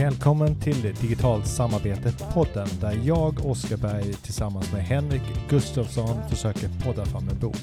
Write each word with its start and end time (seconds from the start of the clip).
Välkommen 0.00 0.60
till 0.60 0.94
Digitalt 1.00 1.46
samarbete-podden 1.46 2.68
där 2.80 3.00
jag, 3.04 3.46
Oskar 3.46 3.76
Berg, 3.76 4.14
tillsammans 4.14 4.72
med 4.72 4.82
Henrik 4.82 5.22
Gustafsson 5.48 6.28
försöker 6.28 6.68
podda 6.84 7.04
fram 7.04 7.28
en 7.28 7.38
bok. 7.38 7.56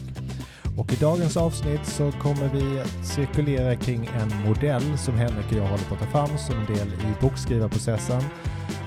Och 0.77 0.93
i 0.93 0.95
dagens 0.95 1.37
avsnitt 1.37 1.85
så 1.85 2.11
kommer 2.11 2.49
vi 2.53 2.79
att 2.79 3.05
cirkulera 3.05 3.75
kring 3.75 4.05
en 4.05 4.47
modell 4.47 4.97
som 4.97 5.15
Henrik 5.15 5.45
och 5.51 5.57
jag 5.57 5.67
håller 5.67 5.83
på 5.83 5.93
att 5.93 5.99
ta 5.99 6.07
fram 6.07 6.37
som 6.37 6.55
en 6.59 6.75
del 6.75 6.87
i 6.87 7.21
bokskrivarprocessen. 7.21 8.23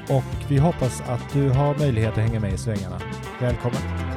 Och 0.09 0.51
vi 0.51 0.59
hoppas 0.59 1.01
att 1.01 1.33
du 1.33 1.49
har 1.49 1.79
möjlighet 1.79 2.13
att 2.13 2.29
hänga 2.29 2.41
med 2.41 2.55
i 2.55 2.59
svängarna. 2.59 3.01
Välkommen! 3.41 4.10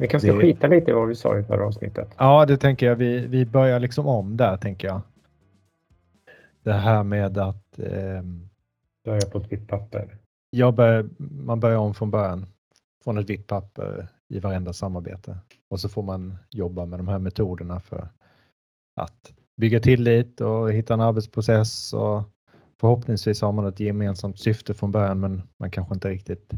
Vi 0.00 0.08
kanske 0.08 0.28
ska 0.28 0.40
skita 0.40 0.66
lite 0.66 0.90
i 0.90 0.94
vad 0.94 1.08
vi 1.08 1.14
sa 1.14 1.38
i 1.38 1.42
förra 1.42 1.66
avsnittet. 1.66 2.08
Ja, 2.18 2.46
det 2.46 2.56
tänker 2.56 2.86
jag. 2.86 2.96
Vi, 2.96 3.26
vi 3.26 3.46
börjar 3.46 3.80
liksom 3.80 4.06
om 4.06 4.36
där, 4.36 4.56
tänker 4.56 4.88
jag. 4.88 5.00
Det 6.62 6.72
här 6.72 7.02
med 7.02 7.38
att... 7.38 7.78
Eh, 7.78 8.22
Börja 9.04 9.20
på 9.32 9.38
ett 9.38 9.52
vitt 9.52 9.68
papper. 9.68 10.16
Jag 10.50 10.74
bör, 10.74 11.08
man 11.18 11.60
börjar 11.60 11.76
om 11.76 11.94
från 11.94 12.10
början. 12.10 12.46
Från 13.04 13.18
ett 13.18 13.30
vitt 13.30 13.46
papper 13.46 14.08
i 14.28 14.40
varenda 14.40 14.72
samarbete. 14.72 15.38
Och 15.70 15.80
så 15.80 15.88
får 15.88 16.02
man 16.02 16.36
jobba 16.50 16.86
med 16.86 16.98
de 16.98 17.08
här 17.08 17.18
metoderna 17.18 17.80
för 17.80 18.08
att 19.00 19.32
bygga 19.60 19.80
tillit 19.80 20.40
och 20.40 20.72
hitta 20.72 20.94
en 20.94 21.00
arbetsprocess. 21.00 21.92
Och 21.92 22.22
förhoppningsvis 22.80 23.40
har 23.42 23.52
man 23.52 23.66
ett 23.66 23.80
gemensamt 23.80 24.38
syfte 24.38 24.74
från 24.74 24.92
början 24.92 25.20
men 25.20 25.42
man 25.56 25.70
kanske 25.70 25.94
inte 25.94 26.08
riktigt 26.08 26.52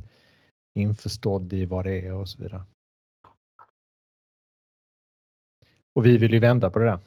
införstådd 0.74 1.52
i 1.52 1.66
vad 1.66 1.84
det 1.84 2.06
är 2.06 2.14
och 2.14 2.28
så 2.28 2.42
vidare. 2.42 2.62
Och 5.94 6.06
vi 6.06 6.18
vill 6.18 6.32
ju 6.32 6.38
vända 6.38 6.70
på 6.70 6.78
det 6.78 6.84
där. 6.84 6.98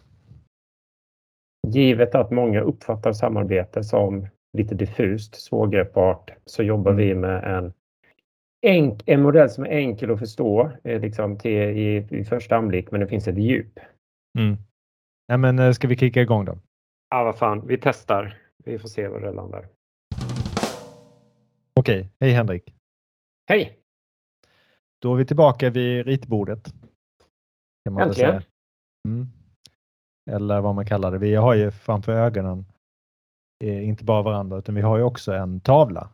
Givet 1.67 2.15
att 2.15 2.31
många 2.31 2.61
uppfattar 2.61 3.13
samarbete 3.13 3.83
som 3.83 4.27
lite 4.57 4.75
diffust, 4.75 5.35
svårgreppbart, 5.35 6.31
så 6.45 6.63
jobbar 6.63 6.91
mm. 6.91 7.05
vi 7.05 7.15
med 7.15 7.43
en, 7.43 7.73
enk, 8.61 9.03
en 9.05 9.21
modell 9.21 9.49
som 9.49 9.63
är 9.63 9.69
enkel 9.69 10.11
att 10.11 10.19
förstå 10.19 10.71
eh, 10.83 11.01
liksom 11.01 11.37
till, 11.37 11.51
i, 11.51 12.07
i 12.11 12.23
första 12.23 12.55
anblick, 12.55 12.91
men 12.91 12.99
det 12.99 13.07
finns 13.07 13.27
ett 13.27 13.37
djup. 13.37 13.79
Mm. 14.37 14.57
Ja, 15.27 15.37
men 15.37 15.59
eh, 15.59 15.71
ska 15.71 15.87
vi 15.87 15.97
kicka 15.97 16.21
igång 16.21 16.45
då? 16.45 16.57
Ja, 17.09 17.23
vad 17.23 17.37
fan, 17.37 17.67
vi 17.67 17.77
testar. 17.77 18.37
Vi 18.63 18.79
får 18.79 18.89
se 18.89 19.07
var 19.07 19.19
det 19.19 19.31
landar. 19.31 19.67
Okej, 21.79 22.09
hej 22.19 22.31
Henrik. 22.31 22.73
Hej! 23.49 23.79
Då 25.01 25.13
är 25.13 25.17
vi 25.17 25.25
tillbaka 25.25 25.69
vid 25.69 26.05
ritbordet. 26.05 26.73
Äntligen! 27.89 28.41
Mm. 29.05 29.27
Eller 30.31 30.61
vad 30.61 30.75
man 30.75 30.85
kallar 30.85 31.11
det. 31.11 31.17
Vi 31.17 31.35
har 31.35 31.53
ju 31.53 31.71
framför 31.71 32.11
ögonen 32.11 32.65
eh, 33.63 33.87
inte 33.87 34.03
bara 34.03 34.21
varandra 34.21 34.57
utan 34.57 34.75
vi 34.75 34.81
har 34.81 34.97
ju 34.97 35.03
också 35.03 35.33
en 35.33 35.59
tavla. 35.59 36.09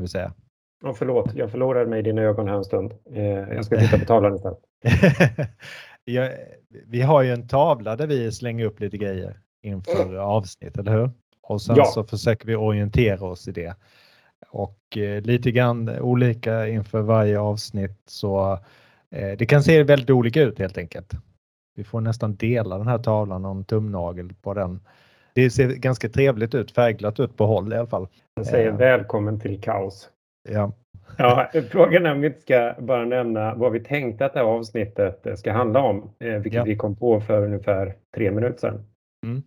Vill 0.00 0.08
säga. 0.08 0.32
Oh, 0.84 0.94
förlåt, 0.94 1.34
jag 1.34 1.50
förlorade 1.50 1.90
mig 1.90 1.98
i 1.98 2.02
dina 2.02 2.22
ögon 2.22 2.48
här 2.48 2.56
en 2.56 2.64
stund. 2.64 2.94
Eh, 3.10 3.24
jag 3.24 3.64
ska 3.64 3.78
titta 3.78 3.98
på 3.98 4.04
tavlan 4.04 4.34
istället. 4.34 4.58
ja, 6.04 6.30
vi 6.86 7.02
har 7.02 7.22
ju 7.22 7.32
en 7.32 7.48
tavla 7.48 7.96
där 7.96 8.06
vi 8.06 8.32
slänger 8.32 8.64
upp 8.64 8.80
lite 8.80 8.96
grejer 8.96 9.40
inför 9.62 10.16
avsnitt, 10.16 10.78
eller 10.78 10.92
hur? 10.92 11.10
Och 11.42 11.62
sen 11.62 11.76
ja. 11.76 11.84
så 11.84 12.04
försöker 12.04 12.46
vi 12.46 12.56
orientera 12.56 13.24
oss 13.24 13.48
i 13.48 13.52
det. 13.52 13.74
Och 14.50 14.96
eh, 14.96 15.22
lite 15.22 15.50
grann 15.50 15.88
olika 16.00 16.68
inför 16.68 17.00
varje 17.00 17.40
avsnitt 17.40 18.02
så 18.06 18.58
eh, 19.10 19.38
det 19.38 19.46
kan 19.46 19.62
se 19.62 19.82
väldigt 19.82 20.10
olika 20.10 20.42
ut 20.42 20.58
helt 20.58 20.78
enkelt. 20.78 21.12
Vi 21.78 21.84
får 21.84 22.00
nästan 22.00 22.36
dela 22.36 22.78
den 22.78 22.88
här 22.88 22.98
tavlan 22.98 23.44
och 23.44 23.50
en 23.50 23.64
tumnagel 23.64 24.32
på 24.42 24.54
den. 24.54 24.80
Det 25.34 25.50
ser 25.50 25.68
ganska 25.68 26.08
trevligt 26.08 26.54
ut, 26.54 26.70
färgglatt 26.70 27.20
ut 27.20 27.36
på 27.36 27.46
håll 27.46 27.72
i 27.72 27.76
alla 27.76 27.86
fall. 27.86 28.08
Jag 28.34 28.46
säger 28.46 28.68
eh. 28.68 28.76
välkommen 28.76 29.40
till 29.40 29.60
kaos. 29.60 30.10
Ja. 30.48 30.72
ja, 31.18 31.50
frågan 31.70 32.06
är 32.06 32.12
om 32.12 32.20
vi 32.20 32.26
inte 32.26 32.40
ska 32.40 32.74
bara 32.78 33.04
nämna 33.04 33.54
vad 33.54 33.72
vi 33.72 33.80
tänkte 33.80 34.26
att 34.26 34.32
det 34.32 34.38
här 34.38 34.46
avsnittet 34.46 35.38
ska 35.38 35.52
handla 35.52 35.82
om, 35.82 36.10
eh, 36.18 36.32
vilket 36.32 36.52
ja. 36.52 36.64
vi 36.64 36.76
kom 36.76 36.96
på 36.96 37.20
för 37.20 37.44
ungefär 37.44 37.94
tre 38.16 38.30
minuter 38.30 38.58
sedan. 38.58 38.84
Mm. 39.26 39.42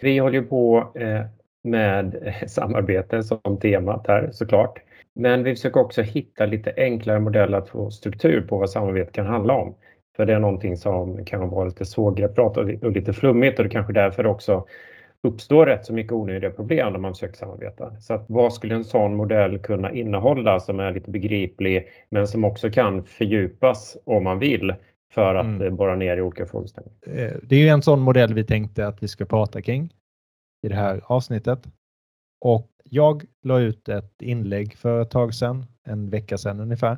Vi 0.00 0.18
håller 0.18 0.38
ju 0.38 0.46
på 0.46 0.92
eh, 0.94 1.24
med 1.64 2.34
samarbete 2.46 3.22
som 3.22 3.58
temat 3.60 4.06
här 4.06 4.30
såklart. 4.32 4.82
Men 5.14 5.42
vi 5.42 5.54
försöker 5.54 5.80
också 5.80 6.02
hitta 6.02 6.46
lite 6.46 6.72
enklare 6.76 7.20
modeller 7.20 7.58
att 7.58 7.68
få 7.68 7.90
struktur 7.90 8.40
på 8.40 8.58
vad 8.58 8.70
samarbete 8.70 9.12
kan 9.12 9.26
handla 9.26 9.54
om. 9.54 9.74
För 10.16 10.26
det 10.26 10.34
är 10.34 10.38
någonting 10.38 10.76
som 10.76 11.24
kan 11.24 11.48
vara 11.48 11.64
lite 11.64 11.84
svårgreppat 11.84 12.56
och 12.56 12.92
lite 12.92 13.12
flummigt 13.12 13.58
och 13.58 13.64
det 13.64 13.70
kanske 13.70 13.92
därför 13.92 14.26
också 14.26 14.66
uppstår 15.22 15.66
rätt 15.66 15.86
så 15.86 15.92
mycket 15.92 16.12
onödiga 16.12 16.50
problem 16.50 16.92
när 16.92 16.98
man 16.98 17.14
försöker 17.14 17.36
samarbeta. 17.36 18.00
Så 18.00 18.14
att 18.14 18.24
vad 18.28 18.52
skulle 18.52 18.74
en 18.74 18.84
sån 18.84 19.16
modell 19.16 19.58
kunna 19.58 19.92
innehålla 19.92 20.60
som 20.60 20.80
är 20.80 20.92
lite 20.92 21.10
begriplig 21.10 21.88
men 22.08 22.28
som 22.28 22.44
också 22.44 22.70
kan 22.70 23.04
fördjupas 23.04 23.96
om 24.04 24.24
man 24.24 24.38
vill 24.38 24.74
för 25.12 25.34
att 25.34 25.46
mm. 25.46 25.76
borra 25.76 25.96
ner 25.96 26.16
i 26.16 26.22
olika 26.22 26.46
frågeställningar? 26.46 26.98
Eh, 27.06 27.32
det 27.42 27.56
är 27.56 27.60
ju 27.60 27.68
en 27.68 27.82
sån 27.82 28.00
modell 28.00 28.34
vi 28.34 28.44
tänkte 28.44 28.86
att 28.86 29.02
vi 29.02 29.08
ska 29.08 29.24
prata 29.24 29.62
kring 29.62 29.94
i 30.62 30.68
det 30.68 30.74
här 30.74 31.00
avsnittet. 31.04 31.66
Och 32.40 32.70
jag 32.84 33.24
la 33.42 33.60
ut 33.60 33.88
ett 33.88 34.22
inlägg 34.22 34.76
för 34.76 35.02
ett 35.02 35.10
tag 35.10 35.34
sedan, 35.34 35.66
en 35.84 36.10
vecka 36.10 36.38
sedan 36.38 36.60
ungefär, 36.60 36.96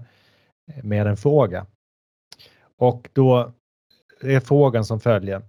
med 0.83 1.07
en 1.07 1.17
fråga 1.17 1.67
och 2.79 3.09
då 3.13 3.53
är 4.21 4.41
frågan 4.41 4.85
som 4.85 5.01
följer. 5.01 5.43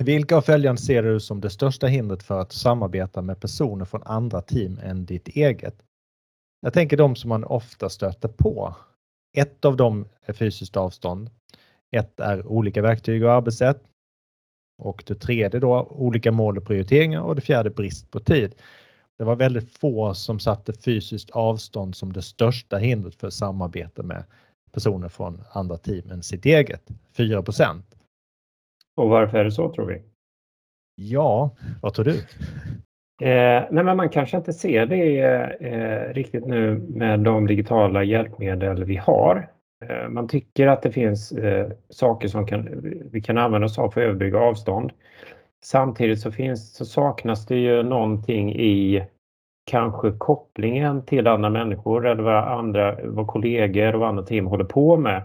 Vilka 0.00 0.36
av 0.36 0.42
följande 0.42 0.80
ser 0.80 1.02
du 1.02 1.20
som 1.20 1.40
det 1.40 1.50
största 1.50 1.86
hindret 1.86 2.22
för 2.22 2.40
att 2.40 2.52
samarbeta 2.52 3.22
med 3.22 3.40
personer 3.40 3.84
från 3.84 4.02
andra 4.02 4.42
team 4.42 4.78
än 4.82 5.04
ditt 5.04 5.28
eget? 5.28 5.82
Jag 6.60 6.72
tänker 6.72 6.96
de 6.96 7.16
som 7.16 7.28
man 7.28 7.44
ofta 7.44 7.88
stöter 7.88 8.28
på. 8.28 8.76
Ett 9.36 9.64
av 9.64 9.76
dem 9.76 10.08
är 10.22 10.32
fysiskt 10.32 10.76
avstånd. 10.76 11.30
Ett 11.90 12.20
är 12.20 12.46
olika 12.46 12.82
verktyg 12.82 13.24
och 13.24 13.32
arbetssätt. 13.32 13.82
Och 14.82 15.04
det 15.06 15.14
tredje 15.14 15.60
då 15.60 15.82
olika 15.90 16.32
mål 16.32 16.58
och 16.58 16.66
prioriteringar 16.66 17.20
och 17.20 17.34
det 17.34 17.40
fjärde 17.40 17.70
brist 17.70 18.10
på 18.10 18.20
tid. 18.20 18.54
Det 19.18 19.24
var 19.24 19.36
väldigt 19.36 19.78
få 19.78 20.14
som 20.14 20.38
satte 20.38 20.72
fysiskt 20.72 21.30
avstånd 21.30 21.96
som 21.96 22.12
det 22.12 22.22
största 22.22 22.76
hindret 22.76 23.14
för 23.14 23.30
samarbete 23.30 24.02
med 24.02 24.24
personer 24.72 25.08
från 25.08 25.42
andra 25.52 25.76
team 25.76 26.10
än 26.10 26.22
sitt 26.22 26.46
eget. 26.46 26.82
4 27.16 27.42
Och 28.96 29.08
varför 29.08 29.38
är 29.38 29.44
det 29.44 29.52
så 29.52 29.72
tror 29.72 29.86
vi? 29.86 30.02
Ja, 30.94 31.56
vad 31.82 31.94
tror 31.94 32.04
du? 32.04 32.14
Eh, 33.22 33.64
nej, 33.70 33.84
men 33.84 33.96
man 33.96 34.08
kanske 34.08 34.36
inte 34.36 34.52
ser 34.52 34.86
det 34.86 35.20
eh, 35.60 36.14
riktigt 36.14 36.46
nu 36.46 36.78
med 36.88 37.20
de 37.20 37.46
digitala 37.46 38.04
hjälpmedel 38.04 38.84
vi 38.84 38.96
har. 38.96 39.50
Eh, 39.84 40.08
man 40.08 40.28
tycker 40.28 40.66
att 40.66 40.82
det 40.82 40.92
finns 40.92 41.32
eh, 41.32 41.70
saker 41.88 42.28
som 42.28 42.46
kan, 42.46 42.68
vi 43.12 43.20
kan 43.20 43.38
använda 43.38 43.64
oss 43.64 43.78
av 43.78 43.90
för 43.90 44.00
att 44.00 44.04
överbrygga 44.04 44.38
avstånd. 44.38 44.92
Samtidigt 45.64 46.20
så, 46.20 46.32
finns, 46.32 46.74
så 46.74 46.84
saknas 46.84 47.46
det 47.46 47.56
ju 47.56 47.82
någonting 47.82 48.54
i 48.54 49.04
kanske 49.70 50.12
kopplingen 50.12 51.04
till 51.04 51.26
andra 51.26 51.50
människor 51.50 52.06
eller 52.06 52.22
vad 52.22 52.58
andra, 52.58 52.96
vad 53.04 53.26
kollegor 53.26 53.94
och 53.94 54.08
andra 54.08 54.22
team 54.22 54.46
håller 54.46 54.64
på 54.64 54.96
med. 54.96 55.22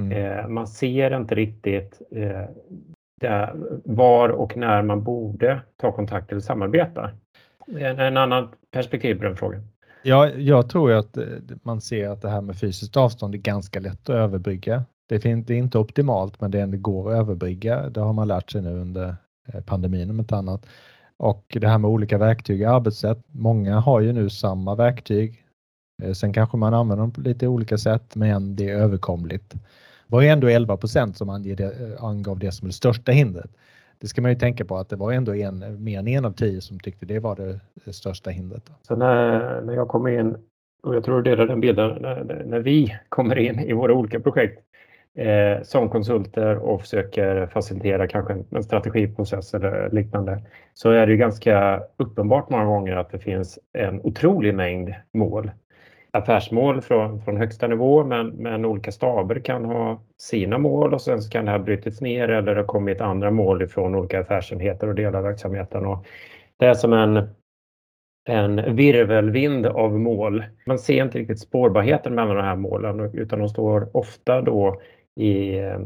Mm. 0.00 0.12
Eh, 0.12 0.48
man 0.48 0.66
ser 0.66 1.16
inte 1.16 1.34
riktigt 1.34 2.02
eh, 2.10 2.44
där, 3.20 3.52
var 3.84 4.28
och 4.28 4.56
när 4.56 4.82
man 4.82 5.04
borde 5.04 5.60
ta 5.76 5.92
kontakt 5.92 6.32
eller 6.32 6.40
samarbeta. 6.40 7.10
En, 7.66 7.98
en 7.98 8.16
annan 8.16 8.48
perspektiv 8.70 9.14
på 9.14 9.24
den 9.24 9.36
frågan. 9.36 9.68
Ja, 10.02 10.28
jag 10.28 10.70
tror 10.70 10.92
att 10.92 11.16
eh, 11.16 11.24
man 11.62 11.80
ser 11.80 12.08
att 12.08 12.22
det 12.22 12.28
här 12.28 12.40
med 12.40 12.56
fysiskt 12.56 12.96
avstånd 12.96 13.34
är 13.34 13.38
ganska 13.38 13.80
lätt 13.80 14.10
att 14.10 14.16
överbrygga. 14.16 14.84
Det 15.08 15.24
är 15.24 15.50
inte 15.50 15.78
optimalt, 15.78 16.40
men 16.40 16.50
det 16.50 16.66
går 16.66 17.10
att 17.10 17.18
överbrygga. 17.18 17.88
Det 17.88 18.00
har 18.00 18.12
man 18.12 18.28
lärt 18.28 18.50
sig 18.50 18.62
nu 18.62 18.80
under 18.80 19.16
eh, 19.52 19.60
pandemin 19.60 20.10
om 20.10 20.18
inte 20.18 20.36
annat. 20.36 20.66
Och 21.18 21.56
det 21.60 21.68
här 21.68 21.78
med 21.78 21.90
olika 21.90 22.18
verktyg 22.18 22.60
i 22.60 22.64
arbetssätt. 22.64 23.18
Många 23.32 23.78
har 23.78 24.00
ju 24.00 24.12
nu 24.12 24.30
samma 24.30 24.74
verktyg. 24.74 25.44
Eh, 26.02 26.12
sen 26.12 26.32
kanske 26.32 26.56
man 26.56 26.74
använder 26.74 27.02
dem 27.02 27.12
på 27.12 27.20
lite 27.20 27.46
olika 27.46 27.78
sätt, 27.78 28.16
men 28.16 28.56
det 28.56 28.68
är 28.68 28.76
överkomligt. 28.76 29.50
Det 29.50 29.60
var 30.06 30.22
ju 30.22 30.28
ändå 30.28 30.48
11 30.48 30.76
procent 30.76 31.16
som 31.16 31.28
anger 31.28 31.56
det, 31.56 31.64
eh, 31.64 32.04
angav 32.04 32.38
det 32.38 32.52
som 32.52 32.68
det 32.68 32.74
största 32.74 33.12
hindret. 33.12 33.50
Det 33.98 34.06
ska 34.06 34.22
man 34.22 34.30
ju 34.30 34.38
tänka 34.38 34.64
på 34.64 34.76
att 34.76 34.88
det 34.88 34.96
var 34.96 35.12
ändå 35.12 35.34
en, 35.34 35.84
mer 35.84 35.98
än 35.98 36.08
en 36.08 36.24
av 36.24 36.32
tio 36.32 36.60
som 36.60 36.80
tyckte 36.80 37.06
det 37.06 37.18
var 37.18 37.36
det, 37.36 37.60
eh, 37.84 37.92
största 37.92 38.30
hindret. 38.30 38.70
Så 38.82 38.96
när, 38.96 39.62
när 39.62 39.74
jag 39.74 39.88
kom 39.88 40.08
in, 40.08 40.36
och 40.82 40.96
jag 40.96 41.04
tror 41.04 41.22
du 41.22 41.30
delar 41.30 41.46
den 41.46 41.60
bilden, 41.60 42.02
när, 42.02 42.44
när 42.46 42.60
vi 42.60 42.98
kommer 43.08 43.38
in 43.38 43.60
i 43.60 43.72
våra 43.72 43.94
olika 43.94 44.20
projekt 44.20 44.62
eh, 45.18 45.62
som 45.62 45.88
konsulter 45.88 46.56
och 46.56 46.80
försöker 46.80 47.46
facilitera 47.46 48.08
kanske 48.08 48.32
en, 48.50 48.62
strategiprocess 48.62 49.54
eller 49.54 49.90
liknande 49.90 50.42
så 50.74 50.90
är 50.90 51.06
det 51.06 51.16
ganska 51.16 51.82
uppenbart 51.96 52.50
många 52.50 52.64
gånger 52.64 52.96
att 52.96 53.10
det 53.10 53.18
finns 53.18 53.58
en 53.72 54.00
otrolig 54.00 54.54
mängd 54.54 54.94
mål. 55.14 55.50
affärsmål 56.10 56.80
från, 56.80 57.22
från 57.22 57.36
högsta 57.36 57.66
nivå 57.66 58.04
men, 58.04 58.28
men 58.28 58.64
olika 58.64 58.92
staber 58.92 59.40
kan 59.40 59.64
ha 59.64 60.02
sina 60.18 60.58
mål 60.58 60.94
och 60.94 61.00
sen 61.00 61.22
så 61.22 61.30
kan 61.30 61.44
det 61.44 61.50
här 61.50 61.58
brytits 61.58 62.00
ner 62.00 62.28
eller 62.28 62.54
det 62.54 62.60
har 62.60 62.66
kommit 62.66 63.00
andra 63.00 63.30
mål 63.30 63.62
ifrån 63.62 63.94
olika 63.94 64.20
affärsenheter 64.20 64.88
och 64.88 64.94
delar 64.94 65.18
av 65.18 65.24
verksamheten. 65.24 65.86
Och 65.86 66.06
det 66.56 66.66
är 66.66 66.74
som 66.74 66.92
en, 66.92 67.28
en 68.28 68.76
virvelvind 68.76 69.66
av 69.66 69.98
mål. 69.98 70.44
Man 70.66 70.78
ser 70.78 71.04
inte 71.04 71.18
riktigt 71.18 71.40
spårbarheten 71.40 72.14
mellan 72.14 72.36
de 72.36 72.42
här 72.42 72.56
målen 72.56 73.10
utan 73.14 73.38
de 73.38 73.48
står 73.48 73.96
ofta 73.96 74.42
då 74.42 74.80
i 75.18 75.58
eh, 75.58 75.80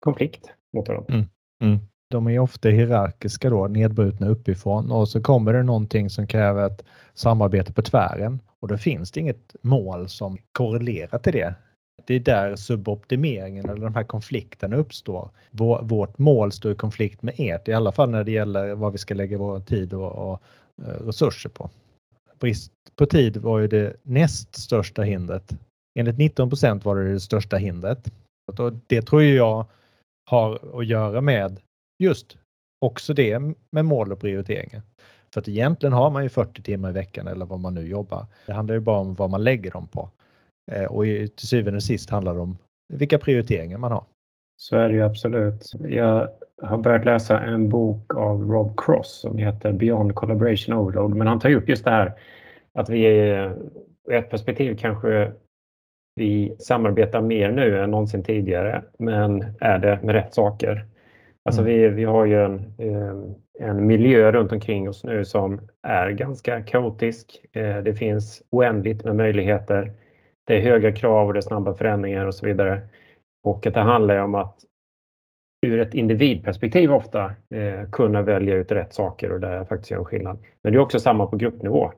konflikt 0.00 0.50
mot 0.72 0.88
varandra. 0.88 1.14
Mm. 1.14 1.26
Mm. 1.64 1.78
De 2.10 2.28
är 2.28 2.38
ofta 2.38 2.68
hierarkiska 2.68 3.50
då, 3.50 3.68
nedbrutna 3.68 4.28
uppifrån 4.28 4.90
och 4.90 5.08
så 5.08 5.22
kommer 5.22 5.52
det 5.52 5.62
någonting 5.62 6.10
som 6.10 6.26
kräver 6.26 6.66
ett 6.66 6.84
samarbete 7.14 7.72
på 7.72 7.82
tvären 7.82 8.40
och 8.60 8.68
då 8.68 8.78
finns 8.78 9.12
det 9.12 9.20
inget 9.20 9.56
mål 9.60 10.08
som 10.08 10.38
korrelerar 10.52 11.18
till 11.18 11.32
det. 11.32 11.54
Det 12.06 12.14
är 12.14 12.20
där 12.20 12.56
suboptimeringen 12.56 13.68
eller 13.68 13.82
de 13.82 13.94
här 13.94 14.04
konflikterna 14.04 14.76
uppstår. 14.76 15.30
Vårt 15.82 16.18
mål 16.18 16.52
står 16.52 16.72
i 16.72 16.74
konflikt 16.74 17.22
med 17.22 17.34
ert, 17.38 17.68
i 17.68 17.72
alla 17.72 17.92
fall 17.92 18.10
när 18.10 18.24
det 18.24 18.32
gäller 18.32 18.74
vad 18.74 18.92
vi 18.92 18.98
ska 18.98 19.14
lägga 19.14 19.38
vår 19.38 19.60
tid 19.60 19.94
och, 19.94 20.12
och 20.12 20.42
eh, 20.82 21.06
resurser 21.06 21.50
på. 21.50 21.70
Brist 22.40 22.72
på 22.96 23.06
tid 23.06 23.36
var 23.36 23.58
ju 23.58 23.68
det 23.68 23.96
näst 24.02 24.54
största 24.54 25.02
hindret. 25.02 25.56
Enligt 25.98 26.18
19 26.18 26.48
procent 26.48 26.84
var 26.84 26.96
det 26.96 27.12
det 27.12 27.20
största 27.20 27.56
hindret. 27.56 28.12
Och 28.46 28.72
det 28.86 29.02
tror 29.02 29.22
jag 29.22 29.66
har 30.30 30.80
att 30.80 30.86
göra 30.86 31.20
med 31.20 31.60
just 31.98 32.38
också 32.80 33.14
det 33.14 33.38
med 33.70 33.84
mål 33.84 34.12
och 34.12 34.20
prioriteringar. 34.20 34.82
För 35.34 35.40
att 35.40 35.48
egentligen 35.48 35.92
har 35.92 36.10
man 36.10 36.22
ju 36.22 36.28
40 36.28 36.62
timmar 36.62 36.90
i 36.90 36.92
veckan 36.92 37.26
eller 37.26 37.46
vad 37.46 37.60
man 37.60 37.74
nu 37.74 37.86
jobbar. 37.86 38.26
Det 38.46 38.52
handlar 38.52 38.74
ju 38.74 38.80
bara 38.80 38.98
om 38.98 39.14
vad 39.14 39.30
man 39.30 39.44
lägger 39.44 39.70
dem 39.70 39.88
på. 39.88 40.10
Eh, 40.72 40.84
och 40.84 41.04
till 41.04 41.48
syvende 41.48 41.76
och 41.76 41.82
sist 41.82 42.10
handlar 42.10 42.34
det 42.34 42.40
om 42.40 42.58
vilka 42.92 43.18
prioriteringar 43.18 43.78
man 43.78 43.92
har. 43.92 44.04
Så 44.56 44.76
är 44.76 44.88
det 44.88 44.94
ju 44.94 45.02
absolut. 45.02 45.72
Jag 45.88 46.28
har 46.62 46.78
börjat 46.78 47.04
läsa 47.04 47.40
en 47.40 47.68
bok 47.68 48.14
av 48.14 48.50
Rob 48.50 48.80
Cross 48.80 49.20
som 49.20 49.38
heter 49.38 49.72
Beyond 49.72 50.14
Collaboration 50.14 50.74
Overload. 50.74 51.14
Men 51.16 51.26
han 51.26 51.40
tar 51.40 51.54
upp 51.54 51.68
just 51.68 51.84
det 51.84 51.90
här 51.90 52.12
att 52.74 52.88
vi 52.88 53.06
i 53.06 53.50
ett 54.12 54.30
perspektiv 54.30 54.76
kanske 54.76 55.32
vi 56.14 56.56
samarbetar 56.58 57.20
mer 57.20 57.50
nu 57.52 57.78
än 57.78 57.90
någonsin 57.90 58.22
tidigare, 58.22 58.82
men 58.98 59.44
är 59.60 59.78
det 59.78 60.02
med 60.02 60.14
rätt 60.14 60.34
saker? 60.34 60.86
Alltså 61.44 61.60
mm. 61.62 61.72
vi, 61.72 61.88
vi 61.88 62.04
har 62.04 62.24
ju 62.24 62.44
en, 62.44 62.74
en 63.58 63.86
miljö 63.86 64.32
runt 64.32 64.52
omkring 64.52 64.88
oss 64.88 65.04
nu 65.04 65.24
som 65.24 65.60
är 65.82 66.10
ganska 66.10 66.62
kaotisk. 66.62 67.44
Eh, 67.52 67.78
det 67.78 67.94
finns 67.94 68.42
oändligt 68.50 69.04
med 69.04 69.16
möjligheter. 69.16 69.92
Det 70.46 70.56
är 70.56 70.60
höga 70.60 70.92
krav 70.92 71.26
och 71.26 71.32
det 71.32 71.38
är 71.38 71.40
snabba 71.40 71.74
förändringar 71.74 72.26
och 72.26 72.34
så 72.34 72.46
vidare. 72.46 72.80
Och 73.44 73.66
att 73.66 73.74
det 73.74 73.80
handlar 73.80 74.18
om 74.18 74.34
att 74.34 74.58
ur 75.66 75.80
ett 75.80 75.94
individperspektiv 75.94 76.92
ofta 76.92 77.24
eh, 77.54 77.90
kunna 77.92 78.22
välja 78.22 78.54
ut 78.54 78.72
rätt 78.72 78.94
saker 78.94 79.32
och 79.32 79.40
där 79.40 79.64
faktiskt 79.64 79.90
göra 79.90 80.00
en 80.00 80.04
skillnad. 80.04 80.38
Men 80.62 80.72
det 80.72 80.78
är 80.78 80.80
också 80.80 81.00
samma 81.00 81.26
på 81.26 81.36
gruppnivå. 81.36 81.92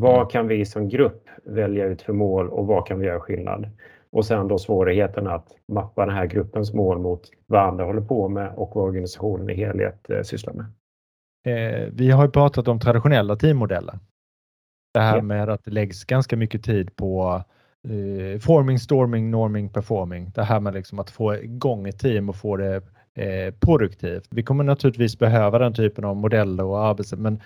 Vad 0.00 0.16
mm. 0.16 0.28
kan 0.28 0.48
vi 0.48 0.64
som 0.64 0.88
grupp 0.88 1.28
välja 1.44 1.84
ut 1.84 2.02
för 2.02 2.12
mål 2.12 2.48
och 2.48 2.66
vad 2.66 2.86
kan 2.86 2.98
vi 2.98 3.06
göra 3.06 3.20
skillnad? 3.20 3.70
Och 4.10 4.24
sen 4.24 4.48
då 4.48 4.58
svårigheten 4.58 5.26
att 5.26 5.48
mappa 5.72 6.06
den 6.06 6.14
här 6.14 6.26
gruppens 6.26 6.72
mål 6.72 6.98
mot 6.98 7.30
vad 7.46 7.62
andra 7.62 7.84
håller 7.84 8.00
på 8.00 8.28
med 8.28 8.52
och 8.56 8.70
vad 8.74 8.84
organisationen 8.84 9.50
i 9.50 9.54
helhet 9.54 10.10
eh, 10.10 10.22
sysslar 10.22 10.54
med. 10.54 10.66
Eh, 11.46 11.88
vi 11.92 12.10
har 12.10 12.24
ju 12.24 12.30
pratat 12.30 12.68
om 12.68 12.80
traditionella 12.80 13.36
teammodeller. 13.36 13.98
Det 14.94 15.00
här 15.00 15.16
ja. 15.16 15.22
med 15.22 15.48
att 15.48 15.64
det 15.64 15.70
läggs 15.70 16.04
ganska 16.04 16.36
mycket 16.36 16.64
tid 16.64 16.96
på 16.96 17.42
eh, 17.88 18.40
forming, 18.40 18.78
storming, 18.78 19.30
norming, 19.30 19.68
performing. 19.68 20.30
Det 20.34 20.42
här 20.42 20.60
med 20.60 20.74
liksom 20.74 20.98
att 20.98 21.10
få 21.10 21.34
igång 21.34 21.88
ett 21.88 21.98
team 21.98 22.28
och 22.28 22.36
få 22.36 22.56
det 22.56 22.82
eh, 23.14 23.54
produktivt. 23.60 24.28
Vi 24.30 24.42
kommer 24.42 24.64
naturligtvis 24.64 25.18
behöva 25.18 25.58
den 25.58 25.74
typen 25.74 26.04
av 26.04 26.16
modeller 26.16 26.64
och 26.64 26.84
arbetssätt 26.84 27.18
men 27.18 27.40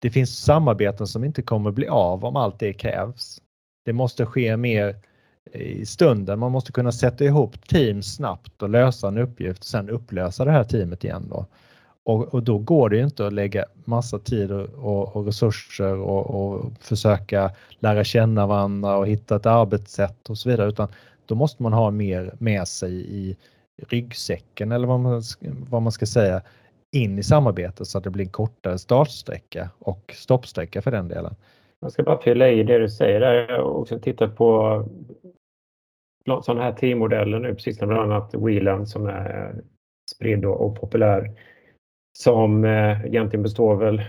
det 0.00 0.10
finns 0.10 0.38
samarbeten 0.38 1.06
som 1.06 1.24
inte 1.24 1.42
kommer 1.42 1.70
bli 1.70 1.88
av 1.88 2.24
om 2.24 2.36
allt 2.36 2.58
det 2.58 2.72
krävs. 2.72 3.40
Det 3.84 3.92
måste 3.92 4.26
ske 4.26 4.56
mer 4.56 4.96
eh, 5.52 5.60
i 5.60 5.86
stunden. 5.86 6.38
Man 6.38 6.52
måste 6.52 6.72
kunna 6.72 6.92
sätta 6.92 7.24
ihop 7.24 7.68
team 7.68 8.02
snabbt 8.02 8.62
och 8.62 8.68
lösa 8.68 9.08
en 9.08 9.18
uppgift, 9.18 9.64
sen 9.64 9.90
upplösa 9.90 10.44
det 10.44 10.50
här 10.50 10.64
teamet 10.64 11.04
igen. 11.04 11.26
Då. 11.30 11.46
Och, 12.04 12.34
och 12.34 12.42
då 12.42 12.58
går 12.58 12.88
det 12.88 12.98
inte 12.98 13.26
att 13.26 13.32
lägga 13.32 13.64
massa 13.84 14.18
tid 14.18 14.52
och, 14.52 15.16
och, 15.16 15.26
resurser 15.26 15.96
och, 15.96 16.54
och, 16.54 16.72
försöka 16.80 17.50
lära 17.78 18.04
känna 18.04 18.46
varandra 18.46 18.96
och 18.96 19.06
hitta 19.06 19.36
ett 19.36 19.46
arbetssätt 19.46 20.30
och 20.30 20.38
så 20.38 20.48
vidare, 20.48 20.68
utan 20.68 20.88
då 21.26 21.34
måste 21.34 21.62
man 21.62 21.72
ha 21.72 21.90
mer 21.90 22.34
med 22.38 22.68
sig 22.68 22.92
i 22.92 23.36
ryggsäcken 23.88 24.72
eller 24.72 24.86
vad 24.86 25.00
man, 25.00 25.22
vad 25.68 25.82
man 25.82 25.92
ska 25.92 26.06
säga 26.06 26.42
in 26.92 27.18
i 27.18 27.22
samarbetet 27.22 27.86
så 27.86 27.98
att 27.98 28.04
det 28.04 28.10
blir 28.10 28.24
en 28.24 28.30
kortare 28.30 28.78
startsträcka 28.78 29.70
och 29.78 30.14
stoppsträcka 30.14 30.82
för 30.82 30.90
den 30.90 31.08
delen. 31.08 31.34
Jag 31.80 31.92
ska 31.92 32.02
bara 32.02 32.20
fylla 32.20 32.48
i 32.48 32.62
det 32.62 32.78
du 32.78 32.88
säger 32.88 33.20
där. 33.20 33.34
Jag 33.34 33.56
har 33.56 33.62
också 33.64 33.98
tittat 33.98 34.36
på 34.36 34.84
sådana 36.42 36.62
här 36.62 36.72
teammodeller 36.72 37.38
nu, 37.38 37.54
precis 37.54 37.78
som 37.78 37.88
bland 37.88 38.12
annat 38.12 38.34
Wheeland 38.34 38.88
som 38.88 39.06
är 39.06 39.54
spridd 40.14 40.44
och 40.44 40.80
populär. 40.80 41.30
Som 42.18 42.64
eh, 42.64 43.04
egentligen 43.06 43.42
består 43.42 43.76
väl 43.76 44.02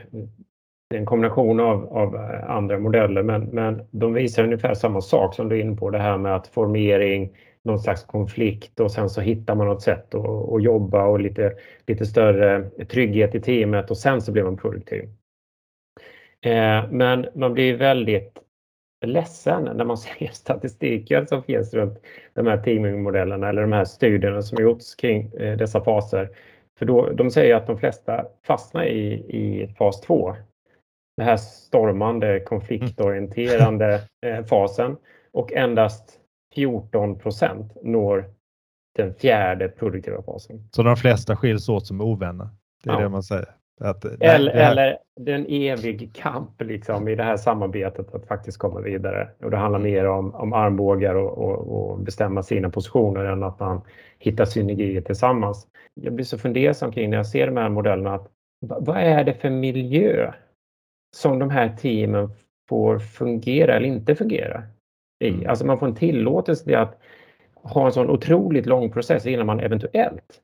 en 0.93 1.05
kombination 1.05 1.59
av, 1.59 1.97
av 1.97 2.15
eh, 2.15 2.49
andra 2.49 2.79
modeller 2.79 3.23
men, 3.23 3.43
men 3.43 3.87
de 3.91 4.13
visar 4.13 4.43
ungefär 4.43 4.73
samma 4.73 5.01
sak 5.01 5.35
som 5.35 5.49
du 5.49 5.55
är 5.55 5.61
inne 5.61 5.75
på 5.75 5.89
det 5.89 5.99
här 5.99 6.17
med 6.17 6.35
att 6.35 6.47
formering, 6.47 7.37
någon 7.63 7.79
slags 7.79 8.03
konflikt 8.03 8.79
och 8.79 8.91
sen 8.91 9.09
så 9.09 9.21
hittar 9.21 9.55
man 9.55 9.67
något 9.67 9.81
sätt 9.81 10.15
att, 10.15 10.53
att 10.53 10.63
jobba 10.63 11.05
och 11.05 11.19
lite, 11.19 11.53
lite 11.87 12.05
större 12.05 12.69
trygghet 12.85 13.35
i 13.35 13.41
teamet 13.41 13.91
och 13.91 13.97
sen 13.97 14.21
så 14.21 14.31
blir 14.31 14.43
man 14.43 14.57
produktiv. 14.57 15.09
Eh, 16.45 16.89
men 16.91 17.27
man 17.35 17.53
blir 17.53 17.77
väldigt 17.77 18.39
ledsen 19.05 19.63
när 19.63 19.85
man 19.85 19.97
ser 19.97 20.27
statistiken 20.31 21.27
som 21.27 21.43
finns 21.43 21.73
runt 21.73 21.99
de 22.33 22.47
här 22.47 22.57
teamingmodellerna 22.57 23.49
eller 23.49 23.61
de 23.61 23.71
här 23.71 23.85
studierna 23.85 24.41
som 24.41 24.63
gjorts 24.63 24.95
kring 24.95 25.33
eh, 25.33 25.57
dessa 25.57 25.83
faser. 25.83 26.29
För 26.79 26.85
då, 26.85 27.09
de 27.09 27.31
säger 27.31 27.55
att 27.55 27.67
de 27.67 27.77
flesta 27.77 28.25
fastnar 28.43 28.85
i, 28.85 29.13
i 29.13 29.75
fas 29.77 30.01
2. 30.01 30.35
Den 31.17 31.25
här 31.27 31.37
stormande, 31.37 32.39
konfliktorienterande 32.39 34.01
eh, 34.25 34.45
fasen 34.45 34.97
och 35.31 35.53
endast 35.53 36.20
14 36.55 37.19
procent 37.19 37.77
når 37.83 38.25
den 38.95 39.13
fjärde 39.13 39.67
produktiva 39.67 40.21
fasen. 40.21 40.69
Så 40.71 40.83
de 40.83 40.95
flesta 40.95 41.35
skiljs 41.35 41.69
åt 41.69 41.87
som 41.87 42.01
ovänner? 42.01 42.49
Det 42.83 42.89
är 42.89 42.93
ja. 42.93 42.99
det 42.99 43.09
man 43.09 43.23
säger? 43.23 43.55
Att, 43.81 44.05
eller, 44.05 44.53
här... 44.53 44.71
eller 44.71 44.97
den 45.19 45.45
evig 45.49 46.15
kamp 46.15 46.61
liksom, 46.61 47.07
i 47.07 47.15
det 47.15 47.23
här 47.23 47.37
samarbetet 47.37 48.15
att 48.15 48.25
faktiskt 48.25 48.57
komma 48.57 48.79
vidare. 48.79 49.29
Och 49.43 49.51
det 49.51 49.57
handlar 49.57 49.79
mer 49.79 50.07
om, 50.07 50.35
om 50.35 50.53
armbågar 50.53 51.15
och, 51.15 51.37
och, 51.37 51.91
och, 51.91 51.99
bestämma 51.99 52.43
sina 52.43 52.69
positioner 52.69 53.25
än 53.25 53.43
att 53.43 53.59
man 53.59 53.81
hittar 54.19 54.45
synergier 54.45 55.01
tillsammans. 55.01 55.67
Jag 56.01 56.13
blir 56.13 56.25
så 56.25 56.37
fundersam 56.37 56.91
kring 56.91 57.09
när 57.09 57.17
jag 57.17 57.27
ser 57.27 57.47
de 57.47 57.57
här 57.57 57.69
modellerna. 57.69 58.15
Att, 58.15 58.27
vad 58.61 58.97
är 58.97 59.23
det 59.23 59.33
för 59.33 59.49
miljö 59.49 60.33
som 61.15 61.39
de 61.39 61.49
här 61.49 61.75
teamen 61.77 62.29
får 62.69 62.99
fungera 62.99 63.75
eller 63.75 63.87
inte 63.87 64.15
fungera 64.15 64.63
i? 65.21 65.29
Mm. 65.29 65.49
Alltså 65.49 65.65
man 65.65 65.79
får 65.79 65.87
en 65.87 65.95
tillåtelse 65.95 66.63
till 66.63 66.75
att 66.75 66.99
ha 67.53 67.85
en 67.85 67.91
sån 67.91 68.09
otroligt 68.09 68.65
lång 68.65 68.91
process 68.91 69.25
innan 69.25 69.45
man 69.45 69.59
eventuellt 69.59 70.41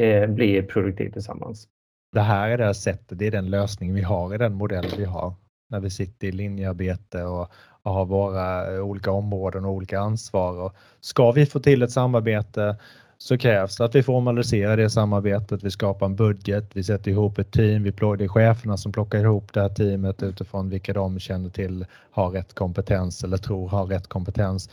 eh, 0.00 0.26
blir 0.26 0.62
produktiv 0.62 1.10
tillsammans 1.10 1.68
det 2.14 2.20
här 2.20 2.50
är 2.50 2.58
det 2.58 2.74
sättet, 2.74 3.18
det 3.18 3.26
är 3.26 3.30
den 3.30 3.50
lösning 3.50 3.94
vi 3.94 4.02
har 4.02 4.34
i 4.34 4.38
den 4.38 4.54
modell 4.54 4.86
vi 4.98 5.04
har 5.04 5.34
när 5.70 5.80
vi 5.80 5.90
sitter 5.90 6.26
i 6.26 6.32
linjearbete 6.32 7.24
och, 7.24 7.48
och 7.82 7.92
har 7.92 8.04
våra 8.04 8.82
olika 8.82 9.10
områden 9.10 9.64
och 9.64 9.72
olika 9.72 10.00
ansvar. 10.00 10.62
Och 10.62 10.72
ska 11.00 11.32
vi 11.32 11.46
få 11.46 11.60
till 11.60 11.82
ett 11.82 11.90
samarbete 11.90 12.76
så 13.24 13.38
krävs 13.38 13.76
det 13.76 13.84
att 13.84 13.94
vi 13.94 14.02
formaliserar 14.02 14.76
det 14.76 14.90
samarbetet. 14.90 15.62
Vi 15.62 15.70
skapar 15.70 16.06
en 16.06 16.16
budget, 16.16 16.76
vi 16.76 16.84
sätter 16.84 17.10
ihop 17.10 17.38
ett 17.38 17.52
team, 17.52 17.82
vi 17.82 17.90
det 17.90 18.24
är 18.24 18.28
cheferna 18.28 18.76
som 18.76 18.92
plockar 18.92 19.18
ihop 19.18 19.52
det 19.52 19.60
här 19.60 19.68
teamet 19.68 20.22
utifrån 20.22 20.68
vilka 20.68 20.92
de 20.92 21.18
känner 21.18 21.50
till 21.50 21.86
har 22.10 22.30
rätt 22.30 22.54
kompetens 22.54 23.24
eller 23.24 23.36
tror 23.36 23.68
har 23.68 23.86
rätt 23.86 24.06
kompetens. 24.06 24.70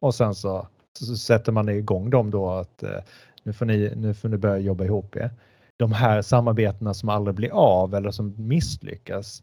Och 0.00 0.14
sen 0.14 0.34
så, 0.34 0.66
så 0.98 1.16
sätter 1.16 1.52
man 1.52 1.68
igång 1.68 2.10
dem 2.10 2.30
då 2.30 2.50
att 2.50 2.82
eh, 2.82 2.98
nu 3.42 3.52
får 3.52 3.66
ni, 3.66 3.92
nu 3.96 4.14
får 4.14 4.28
ni 4.28 4.36
börja 4.36 4.58
jobba 4.58 4.84
ihop 4.84 5.16
er 5.16 5.30
de 5.76 5.92
här 5.92 6.22
samarbetena 6.22 6.94
som 6.94 7.08
aldrig 7.08 7.34
blir 7.34 7.50
av 7.52 7.94
eller 7.94 8.10
som 8.10 8.34
misslyckas, 8.36 9.42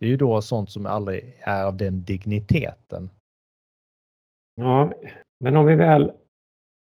det 0.00 0.06
är 0.06 0.10
ju 0.10 0.16
då 0.16 0.42
sånt 0.42 0.70
som 0.70 0.86
aldrig 0.86 1.36
är 1.40 1.64
av 1.64 1.76
den 1.76 2.04
digniteten. 2.04 3.10
Ja, 4.56 4.92
men 5.40 5.56
om 5.56 5.66
vi 5.66 5.74
väl 5.74 6.12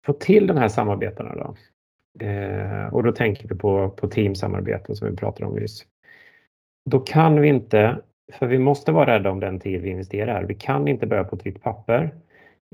får 0.06 0.12
till 0.12 0.46
de 0.46 0.56
här 0.56 0.68
samarbetena 0.68 1.34
då, 1.34 1.54
eh, 2.26 2.94
och 2.94 3.02
då 3.02 3.12
tänker 3.12 3.48
vi 3.48 3.54
på, 3.54 3.90
på 3.90 4.08
teamsamarbeten 4.08 4.96
som 4.96 5.10
vi 5.10 5.16
pratade 5.16 5.46
om 5.46 5.56
nyss. 5.56 5.86
Då 6.90 7.00
kan 7.00 7.40
vi 7.40 7.48
inte 7.48 8.00
För 8.32 8.46
vi 8.46 8.58
måste 8.58 8.92
vara 8.92 9.14
rädda 9.14 9.30
om 9.30 9.40
den 9.40 9.60
tid 9.60 9.82
vi 9.82 9.90
investerar. 9.90 10.44
Vi 10.44 10.54
kan 10.54 10.88
inte 10.88 11.06
börja 11.06 11.24
på 11.24 11.36
ett 11.36 11.46
vitt 11.46 11.62
papper. 11.62 12.14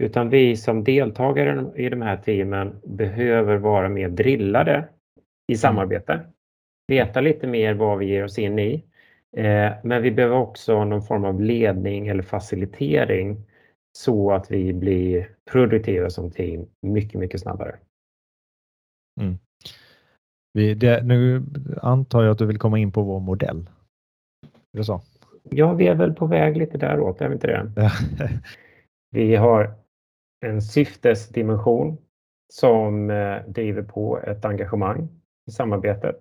Utan 0.00 0.30
vi 0.30 0.56
som 0.56 0.84
deltagare 0.84 1.66
i 1.76 1.88
de 1.88 2.02
här 2.02 2.16
teamen 2.16 2.80
behöver 2.84 3.56
vara 3.56 3.88
mer 3.88 4.08
drillade 4.08 4.88
i 5.48 5.52
mm. 5.52 5.58
samarbete. 5.58 6.20
Veta 6.88 7.20
lite 7.20 7.46
mer 7.46 7.74
vad 7.74 7.98
vi 7.98 8.06
ger 8.06 8.24
oss 8.24 8.38
in 8.38 8.58
i. 8.58 8.84
Eh, 9.36 9.72
men 9.82 10.02
vi 10.02 10.10
behöver 10.10 10.36
också 10.36 10.84
någon 10.84 11.02
form 11.02 11.24
av 11.24 11.40
ledning 11.40 12.08
eller 12.08 12.22
facilitering 12.22 13.36
så 13.92 14.32
att 14.32 14.50
vi 14.50 14.72
blir 14.72 15.30
produktiva 15.50 16.10
som 16.10 16.30
team 16.30 16.66
mycket, 16.82 17.20
mycket 17.20 17.40
snabbare. 17.40 17.78
Mm. 19.20 19.38
Vi, 20.52 20.74
det, 20.74 21.02
nu 21.04 21.42
antar 21.82 22.22
jag 22.22 22.32
att 22.32 22.38
du 22.38 22.46
vill 22.46 22.58
komma 22.58 22.78
in 22.78 22.92
på 22.92 23.02
vår 23.02 23.20
modell. 23.20 23.70
Är 24.72 24.78
det 24.78 24.84
så? 24.84 25.02
Ja, 25.42 25.72
vi 25.72 25.86
är 25.86 25.94
väl 25.94 26.14
på 26.14 26.26
väg 26.26 26.56
lite 26.56 26.78
däråt, 26.78 27.20
är 27.20 27.28
vi 27.28 27.34
inte 27.34 27.46
det? 27.46 27.72
vi 29.10 29.36
har 29.36 29.74
en 30.46 30.62
syftesdimension 30.62 31.98
som 32.52 33.10
eh, 33.10 33.42
driver 33.46 33.82
på 33.82 34.18
ett 34.18 34.44
engagemang 34.44 35.08
i 35.48 35.50
samarbetet. 35.50 36.16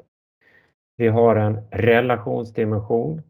Vi 0.97 1.07
har 1.07 1.35
en 1.35 1.67
relationsdimension 1.71 3.21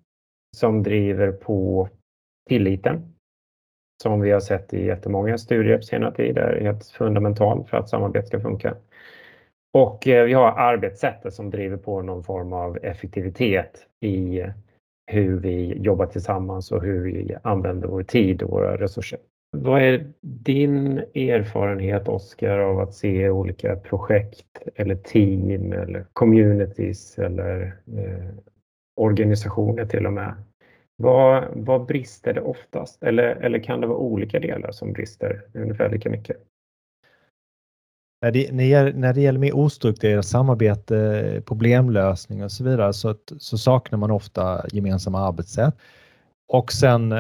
som 0.57 0.83
driver 0.83 1.31
på 1.31 1.89
tilliten 2.49 3.16
som 4.03 4.21
vi 4.21 4.31
har 4.31 4.39
sett 4.39 4.73
i 4.73 4.85
jättemånga 4.85 5.37
studier 5.37 5.77
på 5.77 5.83
senare 5.83 6.13
tid 6.13 6.37
är 6.37 6.61
helt 6.61 6.85
fundamental 6.85 7.65
för 7.65 7.77
att 7.77 7.89
samarbete 7.89 8.27
ska 8.27 8.39
funka. 8.39 8.75
Och 9.73 10.07
eh, 10.07 10.25
vi 10.25 10.33
har 10.33 10.51
arbetssättet 10.51 11.33
som 11.33 11.49
driver 11.49 11.77
på 11.77 12.01
någon 12.01 12.23
form 12.23 12.53
av 12.53 12.77
effektivitet 12.83 13.87
i 14.01 14.43
hur 15.11 15.39
vi 15.39 15.77
jobbar 15.77 16.05
tillsammans 16.05 16.71
och 16.71 16.83
hur 16.83 17.03
vi 17.03 17.35
använder 17.43 17.87
vår 17.87 18.03
tid 18.03 18.43
och 18.43 18.49
våra 18.49 18.77
resurser. 18.77 19.19
Vad 19.57 19.81
är 19.81 20.13
din 20.21 20.97
erfarenhet, 20.97 22.07
Oskar, 22.07 22.59
av 22.59 22.79
att 22.79 22.93
se 22.93 23.29
olika 23.29 23.75
projekt 23.75 24.59
eller 24.75 24.95
team 24.95 25.73
eller 25.73 26.05
communities 26.13 27.19
eller 27.19 27.61
eh, 27.97 28.35
organisationer 28.95 29.85
till 29.85 30.05
och 30.05 30.13
med? 30.13 30.33
Vad, 30.97 31.47
vad 31.53 31.85
brister 31.85 32.33
det 32.33 32.41
oftast? 32.41 33.03
Eller, 33.03 33.23
eller 33.23 33.59
kan 33.59 33.81
det 33.81 33.87
vara 33.87 33.97
olika 33.97 34.39
delar 34.39 34.71
som 34.71 34.93
brister 34.93 35.41
ungefär 35.53 35.89
lika 35.89 36.09
mycket? 36.09 36.37
När 38.21 38.31
det, 38.31 38.51
när 38.95 39.13
det 39.13 39.21
gäller 39.21 39.39
mer 39.39 39.55
ostrukturerat 39.55 40.25
samarbete, 40.25 41.41
problemlösning 41.45 42.43
och 42.43 42.51
så 42.51 42.63
vidare 42.63 42.93
så, 42.93 43.15
så 43.37 43.57
saknar 43.57 43.99
man 43.99 44.11
ofta 44.11 44.65
gemensamma 44.71 45.19
arbetssätt. 45.19 45.75
Och 46.53 46.71
sen 46.71 47.15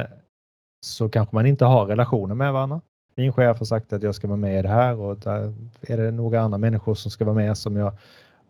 så 0.85 1.09
kanske 1.09 1.35
man 1.35 1.45
inte 1.45 1.65
har 1.65 1.85
relationer 1.85 2.35
med 2.35 2.53
varandra. 2.53 2.81
Min 3.15 3.33
chef 3.33 3.57
har 3.57 3.65
sagt 3.65 3.93
att 3.93 4.03
jag 4.03 4.15
ska 4.15 4.27
vara 4.27 4.37
med 4.37 4.59
i 4.59 4.61
det 4.61 4.67
här 4.67 4.99
och 4.99 5.17
där 5.17 5.53
är 5.81 5.97
det 5.97 6.11
några 6.11 6.41
andra 6.41 6.57
människor 6.57 6.95
som 6.95 7.11
ska 7.11 7.25
vara 7.25 7.35
med 7.35 7.57
som 7.57 7.75
jag 7.75 7.93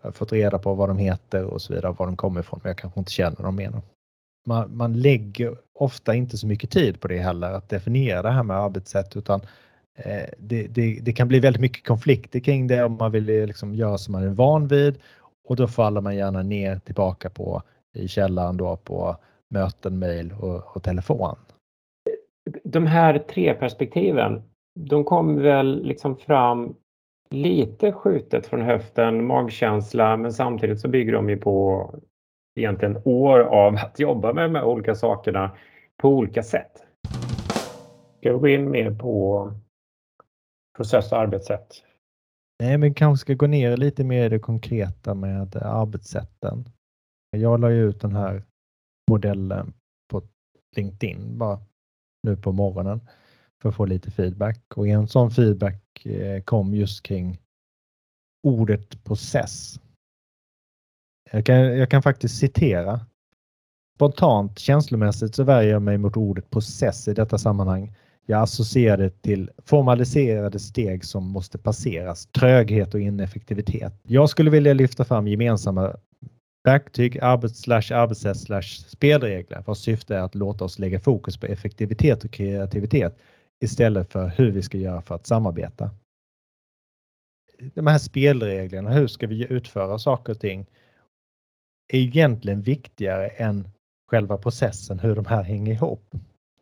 har 0.02 0.12
fått 0.12 0.32
reda 0.32 0.60
på 0.60 0.74
vad 0.74 0.90
de 0.90 0.98
heter 0.98 1.44
och 1.46 1.62
så 1.62 1.74
vidare, 1.74 1.96
var 2.00 2.06
de 2.06 2.18
kommer 2.18 2.40
ifrån, 2.40 2.60
men 2.64 2.70
jag 2.70 2.78
kanske 2.78 3.00
inte 3.00 3.12
känner 3.12 3.44
dem 3.44 3.56
mer. 3.56 3.82
Man, 4.48 4.78
man 4.78 5.02
lägger 5.02 5.58
ofta 5.74 6.16
inte 6.16 6.38
så 6.38 6.48
mycket 6.48 6.72
tid 6.72 7.00
på 7.00 7.08
det 7.08 7.18
heller, 7.18 7.52
att 7.52 7.70
definiera 7.70 8.22
det 8.22 8.32
här 8.32 8.44
med 8.44 8.58
arbetssätt, 8.58 9.18
utan 9.18 9.42
eh, 9.96 10.30
det, 10.38 10.68
det, 10.68 11.00
det, 11.02 11.14
kan 11.14 11.28
bli 11.28 11.40
väldigt 11.40 11.62
mycket 11.62 11.88
konflikter 11.88 12.40
kring 12.40 12.68
det 12.68 12.84
om 12.84 12.98
man 12.98 13.12
vill 13.12 13.26
liksom 13.26 13.76
göra 13.76 13.98
som 13.98 14.12
man 14.12 14.24
är 14.24 14.30
van 14.30 14.68
vid 14.68 15.00
och 15.48 15.56
då 15.56 15.68
faller 15.68 16.02
man 16.02 16.16
gärna 16.16 16.44
ner 16.44 16.80
tillbaka 16.80 17.30
på 17.30 17.62
i 17.94 18.08
källaren 18.08 18.58
då 18.58 18.78
på 18.78 19.16
möten, 19.50 20.00
mejl 20.00 20.34
och, 20.40 20.76
och 20.76 20.84
telefon. 20.84 21.36
De 22.64 22.86
här 22.86 23.20
tre 23.20 23.54
perspektiven, 23.54 24.42
de 24.80 25.04
kom 25.04 25.42
väl 25.42 25.84
liksom 25.84 26.18
fram 26.18 26.76
lite 27.30 27.92
skjutet 27.92 28.48
från 28.48 28.62
höften, 28.62 29.26
magkänsla, 29.26 30.18
men 30.18 30.34
samtidigt 30.34 30.80
så 30.80 30.88
bygger 30.88 31.14
de 31.14 31.30
ju 31.30 31.38
på 31.38 31.90
egentligen 32.58 33.02
år 33.06 33.40
av 33.40 33.76
att 33.76 34.00
jobba 34.00 34.34
med 34.34 34.44
de 34.44 34.56
här 34.56 34.64
olika 34.64 34.96
sakerna 34.96 35.58
på 35.98 36.10
olika 36.10 36.44
sätt. 36.44 36.84
Ska 38.18 38.34
vi 38.34 38.40
gå 38.40 38.48
in 38.48 38.70
mer 38.70 38.92
på 38.92 39.52
process 40.78 41.12
och 41.12 41.18
arbetssätt? 41.18 41.84
Nej, 42.64 42.78
men 42.78 42.94
kanske 42.94 43.22
ska 43.22 43.34
gå 43.34 43.48
ner 43.48 43.78
lite 43.78 44.04
mer 44.04 44.26
i 44.26 44.30
det 44.30 44.40
konkreta 44.40 45.14
med 45.14 45.56
arbetssätten. 45.56 46.70
Jag 47.32 47.60
la 47.60 47.72
ju 47.72 47.90
ut 47.90 48.02
den 48.02 48.16
här 48.16 48.44
modellen 49.12 49.74
på 50.12 50.22
LinkedIn 50.76 51.38
bara 51.38 51.60
nu 52.24 52.38
på 52.38 52.52
morgonen 52.52 53.02
för 53.62 53.70
att 53.70 53.76
få 53.76 53.86
lite 53.86 54.12
feedback 54.12 54.64
och 54.76 54.88
en 54.88 55.08
sån 55.08 55.32
feedback 55.32 56.06
eh, 56.06 56.44
kom 56.44 56.76
just 56.76 57.04
kring 57.04 57.40
ordet 58.48 59.04
process. 59.04 59.80
Jag 61.32 61.46
kan, 61.46 61.56
jag 61.56 61.90
kan 61.90 62.02
faktiskt 62.02 62.38
citera. 62.38 63.00
Spontant 63.96 64.60
känslomässigt 64.60 65.36
så 65.36 65.44
värjer 65.44 65.72
jag 65.72 65.82
mig 65.82 65.98
mot 65.98 66.18
ordet 66.18 66.50
process 66.50 67.08
i 67.08 67.14
detta 67.14 67.38
sammanhang. 67.38 67.96
Jag 68.26 68.42
associerar 68.42 68.98
det 68.98 69.22
till 69.22 69.50
formaliserade 69.66 70.60
steg 70.60 71.06
som 71.06 71.28
måste 71.28 71.58
passeras, 71.58 72.26
tröghet 72.26 72.94
och 72.94 73.00
ineffektivitet. 73.00 73.94
Jag 74.04 74.30
skulle 74.30 74.50
vilja 74.50 74.74
lyfta 74.74 75.06
fram 75.06 75.28
gemensamma 75.28 75.96
Verktyg, 76.68 77.20
arbets 77.22 77.68
arbetssätt 77.68 78.38
spelregler 78.74 79.64
vars 79.66 79.78
syfte 79.78 80.16
är 80.16 80.20
att 80.20 80.36
låta 80.36 80.66
oss 80.66 80.80
lägga 80.80 81.00
fokus 81.00 81.38
på 81.38 81.46
effektivitet 81.46 82.24
och 82.24 82.32
kreativitet 82.32 83.18
istället 83.64 84.12
för 84.12 84.32
hur 84.38 84.52
vi 84.52 84.62
ska 84.62 84.78
göra 84.78 85.02
för 85.02 85.16
att 85.16 85.28
samarbeta. 85.28 85.92
De 87.74 87.88
här 87.88 87.98
spelreglerna, 87.98 88.92
hur 88.92 89.08
ska 89.08 89.28
vi 89.28 89.54
utföra 89.54 90.00
saker 90.00 90.34
och 90.34 90.40
ting, 90.40 90.66
är 91.88 92.00
egentligen 92.00 92.62
viktigare 92.62 93.28
än 93.28 93.68
själva 94.10 94.38
processen, 94.38 95.00
hur 95.00 95.16
de 95.16 95.26
här 95.26 95.44
hänger 95.44 95.74
ihop. 95.74 96.16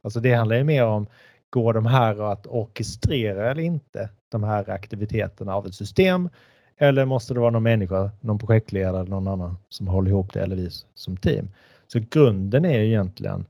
Alltså 0.03 0.19
det 0.19 0.33
handlar 0.33 0.55
ju 0.55 0.63
mer 0.63 0.85
om, 0.85 1.07
går 1.49 1.73
de 1.73 1.85
här 1.85 2.31
att 2.31 2.47
orkestrera 2.47 3.51
eller 3.51 3.61
inte, 3.61 4.09
de 4.31 4.43
här 4.43 4.69
aktiviteterna 4.69 5.55
av 5.55 5.65
ett 5.65 5.75
system 5.75 6.29
eller 6.77 7.05
måste 7.05 7.33
det 7.33 7.39
vara 7.39 7.51
någon 7.51 7.63
människa, 7.63 8.11
någon 8.21 8.39
projektledare 8.39 8.99
eller 8.99 9.09
någon 9.09 9.27
annan 9.27 9.57
som 9.69 9.87
håller 9.87 10.09
ihop 10.11 10.33
det 10.33 10.41
eller 10.41 10.55
vi 10.55 10.69
som 10.93 11.17
team? 11.17 11.49
Så 11.87 11.99
grunden 12.09 12.65
är 12.65 12.79
egentligen 12.79 13.45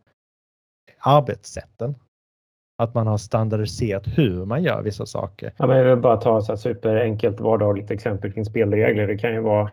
arbetssätten. 0.99 1.95
Att 2.77 2.93
man 2.93 3.07
har 3.07 3.17
standardiserat 3.17 4.07
hur 4.07 4.45
man 4.45 4.63
gör 4.63 4.81
vissa 4.81 5.05
saker. 5.05 5.53
Ja, 5.57 5.67
men 5.67 5.77
jag 5.77 5.85
vill 5.85 6.01
bara 6.01 6.17
ta 6.17 6.53
ett 6.53 6.59
superenkelt 6.59 7.39
vardagligt 7.39 7.91
exempel 7.91 8.33
kring 8.33 8.45
spelregler. 8.45 9.07
Det 9.07 9.17
kan 9.17 9.33
ju 9.33 9.39
vara, 9.39 9.71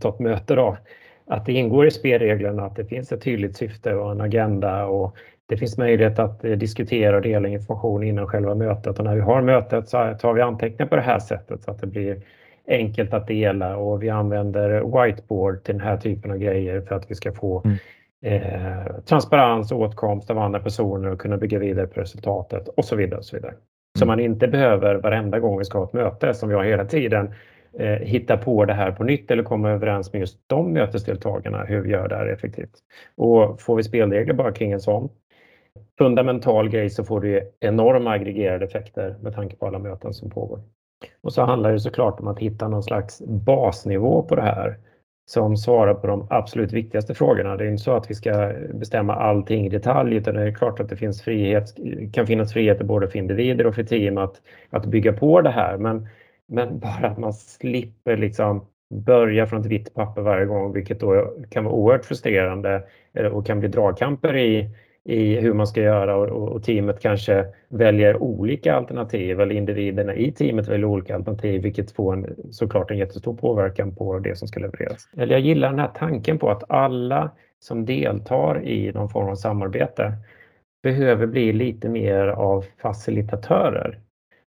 ta 0.00 0.08
ett 0.08 0.18
möte 0.18 0.54
då, 0.54 0.76
att 1.26 1.46
det 1.46 1.52
ingår 1.52 1.86
i 1.86 1.90
spelreglerna 1.90 2.64
att 2.64 2.76
det 2.76 2.84
finns 2.84 3.12
ett 3.12 3.22
tydligt 3.22 3.56
syfte 3.56 3.94
och 3.94 4.12
en 4.12 4.20
agenda 4.20 4.86
och 4.86 5.16
det 5.46 5.56
finns 5.56 5.78
möjlighet 5.78 6.18
att 6.18 6.44
eh, 6.44 6.50
diskutera 6.50 7.16
och 7.16 7.22
dela 7.22 7.48
information 7.48 8.02
innan 8.02 8.26
själva 8.26 8.54
mötet 8.54 8.98
och 8.98 9.04
när 9.04 9.14
vi 9.14 9.20
har 9.20 9.42
mötet 9.42 9.88
så 9.88 10.14
tar 10.20 10.32
vi 10.32 10.40
anteckningar 10.40 10.86
på 10.86 10.96
det 10.96 11.02
här 11.02 11.18
sättet 11.18 11.62
så 11.62 11.70
att 11.70 11.80
det 11.80 11.86
blir 11.86 12.22
enkelt 12.68 13.14
att 13.14 13.26
dela 13.26 13.76
och 13.76 14.02
vi 14.02 14.10
använder 14.10 14.70
whiteboard 14.70 15.64
till 15.64 15.74
den 15.74 15.86
här 15.86 15.96
typen 15.96 16.30
av 16.30 16.38
grejer 16.38 16.80
för 16.80 16.94
att 16.94 17.10
vi 17.10 17.14
ska 17.14 17.32
få 17.32 17.62
mm. 17.64 17.76
eh, 18.24 18.94
transparens 19.04 19.72
och 19.72 19.80
åtkomst 19.80 20.30
av 20.30 20.38
andra 20.38 20.60
personer 20.60 21.10
och 21.10 21.20
kunna 21.20 21.36
bygga 21.36 21.58
vidare 21.58 21.86
på 21.86 22.00
resultatet 22.00 22.68
och 22.68 22.84
så 22.84 22.96
vidare. 22.96 23.18
Och 23.18 23.24
så 23.24 23.36
vidare. 23.36 23.52
Mm. 23.52 23.62
Så 23.98 24.06
man 24.06 24.20
inte 24.20 24.48
behöver 24.48 24.94
varenda 24.94 25.38
gång 25.38 25.58
vi 25.58 25.64
ska 25.64 25.78
ha 25.78 25.84
ett 25.84 25.92
möte 25.92 26.34
som 26.34 26.48
vi 26.48 26.54
har 26.54 26.64
hela 26.64 26.84
tiden 26.84 27.34
Eh, 27.78 27.86
hitta 27.86 28.36
på 28.36 28.64
det 28.64 28.74
här 28.74 28.90
på 28.92 29.04
nytt 29.04 29.30
eller 29.30 29.42
komma 29.42 29.70
överens 29.70 30.12
med 30.12 30.20
just 30.20 30.38
de 30.46 30.72
mötesdeltagarna 30.72 31.64
hur 31.64 31.80
vi 31.80 31.90
gör 31.90 32.08
det 32.08 32.16
här 32.16 32.26
effektivt. 32.26 32.78
Och 33.16 33.60
får 33.60 33.76
vi 33.76 33.82
spelregler 33.82 34.34
bara 34.34 34.52
kring 34.52 34.72
en 34.72 34.80
sån 34.80 35.08
fundamental 35.98 36.68
grej 36.68 36.90
så 36.90 37.04
får 37.04 37.20
du 37.20 37.52
enorma 37.60 38.10
aggregerade 38.10 38.64
effekter 38.64 39.16
med 39.20 39.34
tanke 39.34 39.56
på 39.56 39.66
alla 39.66 39.78
möten 39.78 40.14
som 40.14 40.30
pågår. 40.30 40.60
Och 41.20 41.32
så 41.32 41.42
handlar 41.42 41.72
det 41.72 41.80
såklart 41.80 42.20
om 42.20 42.28
att 42.28 42.38
hitta 42.38 42.68
någon 42.68 42.82
slags 42.82 43.22
basnivå 43.26 44.22
på 44.22 44.36
det 44.36 44.42
här 44.42 44.78
som 45.30 45.56
svarar 45.56 45.94
på 45.94 46.06
de 46.06 46.26
absolut 46.30 46.72
viktigaste 46.72 47.14
frågorna. 47.14 47.56
Det 47.56 47.64
är 47.64 47.68
inte 47.68 47.82
så 47.82 47.92
att 47.92 48.10
vi 48.10 48.14
ska 48.14 48.52
bestämma 48.74 49.14
allting 49.14 49.66
i 49.66 49.68
detalj 49.68 50.16
utan 50.16 50.34
det 50.34 50.42
är 50.42 50.54
klart 50.54 50.80
att 50.80 50.88
det 50.88 50.96
finns 50.96 51.22
frihet, 51.22 51.76
kan 52.12 52.26
finnas 52.26 52.52
friheter 52.52 52.84
både 52.84 53.08
för 53.08 53.18
individer 53.18 53.66
och 53.66 53.74
för 53.74 53.84
team 53.84 54.18
att, 54.18 54.40
att 54.70 54.86
bygga 54.86 55.12
på 55.12 55.40
det 55.40 55.50
här. 55.50 55.76
Men, 55.78 56.08
men 56.48 56.78
bara 56.78 57.06
att 57.06 57.18
man 57.18 57.32
slipper 57.32 58.16
liksom 58.16 58.66
börja 58.94 59.46
från 59.46 59.60
ett 59.60 59.66
vitt 59.66 59.94
papper 59.94 60.22
varje 60.22 60.46
gång, 60.46 60.72
vilket 60.72 61.00
då 61.00 61.34
kan 61.50 61.64
vara 61.64 61.74
oerhört 61.74 62.04
frustrerande 62.04 62.82
eh, 63.12 63.26
och 63.26 63.46
kan 63.46 63.60
bli 63.60 63.68
dragkamper 63.68 64.36
i 64.36 64.70
i 65.04 65.40
hur 65.40 65.54
man 65.54 65.66
ska 65.66 65.80
göra 65.80 66.16
och, 66.16 66.48
och, 66.48 66.62
teamet 66.62 67.00
kanske 67.00 67.46
väljer 67.68 68.22
olika 68.22 68.74
alternativ 68.74 69.40
eller 69.40 69.54
individerna 69.54 70.14
i 70.14 70.32
teamet 70.32 70.68
väljer 70.68 70.84
olika 70.84 71.14
alternativ 71.14 71.62
vilket 71.62 71.90
får 71.90 72.12
en, 72.12 72.36
såklart 72.50 72.90
en 72.90 72.98
jättestor 72.98 73.34
påverkan 73.34 73.94
på 73.94 74.18
det 74.18 74.36
som 74.36 74.48
ska 74.48 74.60
levereras. 74.60 75.08
Eller 75.16 75.32
jag 75.32 75.40
gillar 75.40 75.70
den 75.70 75.78
här 75.78 75.90
tanken 75.94 76.38
på 76.38 76.50
att 76.50 76.70
alla 76.70 77.30
som 77.60 77.84
deltar 77.84 78.64
i 78.64 78.92
någon 78.92 79.08
form 79.08 79.28
av 79.28 79.34
samarbete 79.34 80.12
behöver 80.82 81.26
bli 81.26 81.52
lite 81.52 81.88
mer 81.88 82.26
av 82.26 82.64
facilitatörer. 82.82 83.98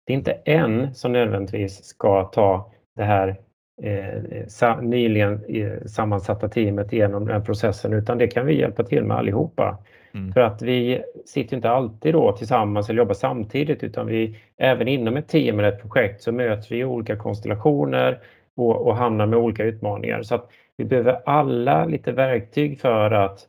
Det 0.06 0.14
är 0.14 0.18
inte 0.18 0.32
en 0.32 0.94
som 0.94 1.12
nödvändigtvis 1.12 1.84
ska 1.84 2.24
ta 2.24 2.72
det 2.96 3.04
här 3.04 3.36
eh, 3.84 4.82
nyligen 4.82 5.46
eh, 5.48 5.86
sammansatta 5.86 6.50
teamet 6.50 6.94
genom 6.94 7.28
den 7.28 7.44
processen 7.44 7.94
utan 7.94 8.18
det 8.18 8.28
kan 8.28 8.46
vi 8.46 8.60
hjälpa 8.60 8.84
till 8.84 9.04
med 9.04 9.18
allihopa. 9.18 9.78
Mm. 10.14 10.34
För 10.34 10.42
att 10.42 10.62
vi 10.62 11.04
sitter 11.26 11.56
inte 11.56 11.70
alltid 11.70 12.14
då 12.14 12.32
tillsammans 12.32 12.90
eller 12.90 12.98
jobbar 12.98 13.14
samtidigt 13.14 13.84
utan 13.84 14.08
vi 14.08 14.40
även 14.58 14.88
inom 14.88 15.18
ett 15.18 15.28
team 15.28 15.60
eller 15.60 15.70
ett 15.70 15.82
projekt 15.82 16.22
så 16.22 16.32
möts 16.32 16.72
vi 16.72 16.78
i 16.78 16.86
olika 16.86 17.16
konstellationer 17.16 18.20
och, 18.56 18.88
och 18.88 18.96
hamnar 18.96 19.26
med 19.26 19.40
olika 19.40 19.64
utmaningar. 19.64 20.24
Så 20.24 20.36
att 20.36 20.50
vi 20.78 20.86
behöver 20.86 21.22
alla 21.26 21.86
lite 21.86 22.12
verktyg 22.12 22.80
för 22.80 23.12
att 23.12 23.48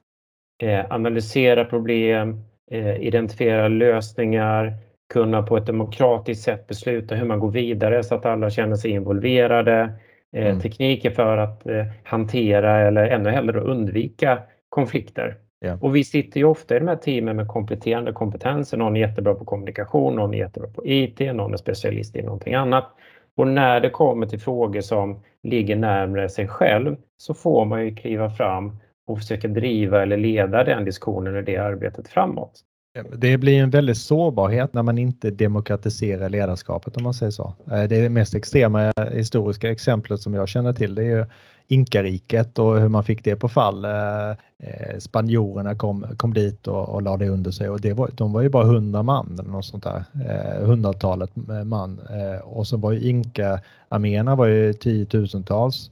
eh, 0.62 0.84
analysera 0.90 1.64
problem, 1.64 2.44
eh, 2.70 3.02
identifiera 3.02 3.68
lösningar, 3.68 4.72
kunna 5.14 5.42
på 5.42 5.56
ett 5.56 5.66
demokratiskt 5.66 6.44
sätt 6.44 6.66
besluta 6.66 7.14
hur 7.14 7.26
man 7.26 7.40
går 7.40 7.50
vidare 7.50 8.02
så 8.02 8.14
att 8.14 8.26
alla 8.26 8.50
känner 8.50 8.76
sig 8.76 8.90
involverade. 8.90 9.92
Eh, 10.36 10.46
mm. 10.46 10.60
Tekniker 10.60 11.10
för 11.10 11.36
att 11.36 11.66
eh, 11.66 11.86
hantera 12.02 12.80
eller 12.80 13.06
ännu 13.06 13.30
hellre 13.30 13.60
undvika 13.60 14.38
konflikter. 14.68 15.36
Yeah. 15.64 15.82
Och 15.82 15.96
vi 15.96 16.04
sitter 16.04 16.40
ju 16.40 16.44
ofta 16.44 16.76
i 16.76 16.78
de 16.78 16.88
här 16.88 16.96
teamen 16.96 17.36
med 17.36 17.48
kompletterande 17.48 18.12
kompetenser. 18.12 18.76
Någon 18.76 18.96
är 18.96 19.00
jättebra 19.00 19.34
på 19.34 19.44
kommunikation, 19.44 20.16
någon 20.16 20.34
är 20.34 20.38
jättebra 20.38 20.70
på 20.70 20.86
IT, 20.86 21.20
någon 21.20 21.52
är 21.52 21.56
specialist 21.56 22.16
i 22.16 22.22
någonting 22.22 22.54
annat. 22.54 22.86
Och 23.36 23.48
när 23.48 23.80
det 23.80 23.90
kommer 23.90 24.26
till 24.26 24.40
frågor 24.40 24.80
som 24.80 25.22
ligger 25.42 25.76
närmare 25.76 26.28
sig 26.28 26.48
själv 26.48 26.96
så 27.16 27.34
får 27.34 27.64
man 27.64 27.84
ju 27.84 27.94
kliva 27.94 28.30
fram 28.30 28.76
och 29.06 29.18
försöka 29.18 29.48
driva 29.48 30.02
eller 30.02 30.16
leda 30.16 30.64
den 30.64 30.84
diskussionen 30.84 31.36
och 31.36 31.44
det 31.44 31.56
arbetet 31.56 32.08
framåt. 32.08 32.64
Det 33.16 33.38
blir 33.38 33.62
en 33.62 33.70
väldig 33.70 33.96
sårbarhet 33.96 34.74
när 34.74 34.82
man 34.82 34.98
inte 34.98 35.30
demokratiserar 35.30 36.28
ledarskapet 36.28 36.96
om 36.96 37.02
man 37.02 37.14
säger 37.14 37.30
så. 37.30 37.54
Eh, 37.70 37.82
det 37.82 38.08
mest 38.08 38.34
extrema 38.34 38.92
historiska 39.12 39.70
exemplet 39.70 40.20
som 40.20 40.34
jag 40.34 40.48
känner 40.48 40.72
till 40.72 40.94
det 40.94 41.02
är 41.02 41.16
ju 41.18 41.26
Inkariket 41.68 42.58
och 42.58 42.80
hur 42.80 42.88
man 42.88 43.04
fick 43.04 43.24
det 43.24 43.36
på 43.36 43.48
fall. 43.48 43.84
Eh, 43.84 44.30
eh, 44.58 44.98
spanjorerna 44.98 45.74
kom, 45.74 46.06
kom 46.16 46.34
dit 46.34 46.66
och, 46.66 46.88
och 46.88 47.02
lade 47.02 47.28
under 47.28 47.50
sig 47.50 47.68
och 47.68 47.80
det 47.80 47.92
var, 47.92 48.10
de 48.14 48.32
var 48.32 48.42
ju 48.42 48.48
bara 48.48 48.64
hundra 48.64 49.02
man 49.02 49.38
eller 49.38 49.50
något 49.50 49.64
sånt 49.64 49.84
där. 49.84 50.04
Hundratalet 50.60 51.30
man 51.64 52.00
och 52.44 52.66
så 52.66 52.76
var 52.76 52.92
ju 52.92 53.00
inka-arméerna 53.00 54.34
var 54.34 54.46
ju 54.46 54.72
tiotusentals. 54.72 55.90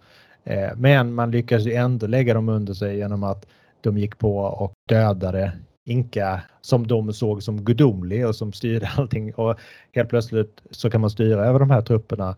Men 0.76 1.14
man 1.14 1.30
lyckades 1.30 1.66
ju 1.66 1.72
ändå 1.72 2.06
lägga 2.06 2.34
dem 2.34 2.48
under 2.48 2.74
sig 2.74 2.96
genom 2.96 3.24
att 3.24 3.46
de 3.80 3.98
gick 3.98 4.18
på 4.18 4.38
och 4.38 4.72
dödade 4.88 5.52
Inka 5.84 6.40
som 6.60 6.86
de 6.86 7.12
såg 7.12 7.42
som 7.42 7.64
gudomlig 7.64 8.26
och 8.26 8.36
som 8.36 8.52
styrde 8.52 8.90
allting 8.96 9.34
och 9.34 9.58
helt 9.92 10.08
plötsligt 10.08 10.62
så 10.70 10.90
kan 10.90 11.00
man 11.00 11.10
styra 11.10 11.44
över 11.46 11.58
de 11.58 11.70
här 11.70 11.82
trupperna. 11.82 12.36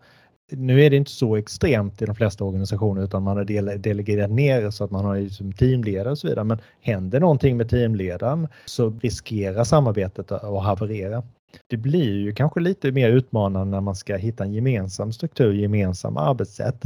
Nu 0.51 0.81
är 0.83 0.89
det 0.89 0.95
inte 0.95 1.11
så 1.11 1.35
extremt 1.35 2.01
i 2.01 2.05
de 2.05 2.15
flesta 2.15 2.43
organisationer 2.43 3.03
utan 3.03 3.23
man 3.23 3.37
har 3.37 3.77
delegerat 3.77 4.31
ner 4.31 4.69
så 4.69 4.83
att 4.83 4.91
man 4.91 5.05
har 5.05 5.19
liksom 5.19 5.53
teamledare 5.53 6.11
och 6.11 6.17
så 6.17 6.27
vidare. 6.27 6.43
Men 6.43 6.59
händer 6.81 7.19
någonting 7.19 7.57
med 7.57 7.69
teamledaren 7.69 8.47
så 8.65 8.89
riskerar 9.01 9.63
samarbetet 9.63 10.31
att 10.31 10.63
haverera. 10.63 11.23
Det 11.67 11.77
blir 11.77 12.13
ju 12.13 12.33
kanske 12.33 12.59
lite 12.59 12.91
mer 12.91 13.09
utmanande 13.09 13.71
när 13.71 13.81
man 13.81 13.95
ska 13.95 14.15
hitta 14.15 14.43
en 14.43 14.53
gemensam 14.53 15.13
struktur, 15.13 15.53
gemensam 15.53 16.17
arbetssätt. 16.17 16.83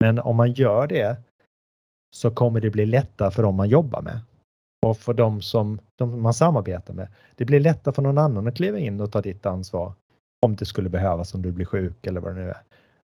Men 0.00 0.18
om 0.18 0.36
man 0.36 0.52
gör 0.52 0.86
det 0.86 1.16
så 2.14 2.30
kommer 2.30 2.60
det 2.60 2.70
bli 2.70 2.86
lättare 2.86 3.30
för 3.30 3.42
dem 3.42 3.54
man 3.54 3.68
jobbar 3.68 4.02
med 4.02 4.20
och 4.86 4.98
för 4.98 5.14
de 5.14 5.42
som 5.42 5.78
de 5.96 6.22
man 6.22 6.34
samarbetar 6.34 6.94
med. 6.94 7.08
Det 7.36 7.44
blir 7.44 7.60
lättare 7.60 7.94
för 7.94 8.02
någon 8.02 8.18
annan 8.18 8.48
att 8.48 8.56
kliva 8.56 8.78
in 8.78 9.00
och 9.00 9.12
ta 9.12 9.20
ditt 9.20 9.46
ansvar 9.46 9.92
om 10.42 10.56
det 10.56 10.64
skulle 10.64 10.88
behövas 10.88 11.34
om 11.34 11.42
du 11.42 11.52
blir 11.52 11.66
sjuk 11.66 12.06
eller 12.06 12.20
vad 12.20 12.34
det 12.34 12.40
nu 12.40 12.48
är. 12.48 12.62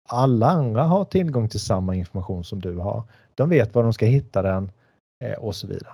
Alla 0.09 0.47
andra 0.47 0.83
har 0.83 1.05
tillgång 1.05 1.49
till 1.49 1.61
samma 1.61 1.95
information 1.95 2.45
som 2.45 2.61
du 2.61 2.77
har. 2.77 3.03
De 3.35 3.49
vet 3.49 3.75
var 3.75 3.83
de 3.83 3.93
ska 3.93 4.07
hitta 4.07 4.43
den 4.43 4.71
eh, 5.25 5.39
och 5.39 5.55
så 5.55 5.67
vidare. 5.67 5.93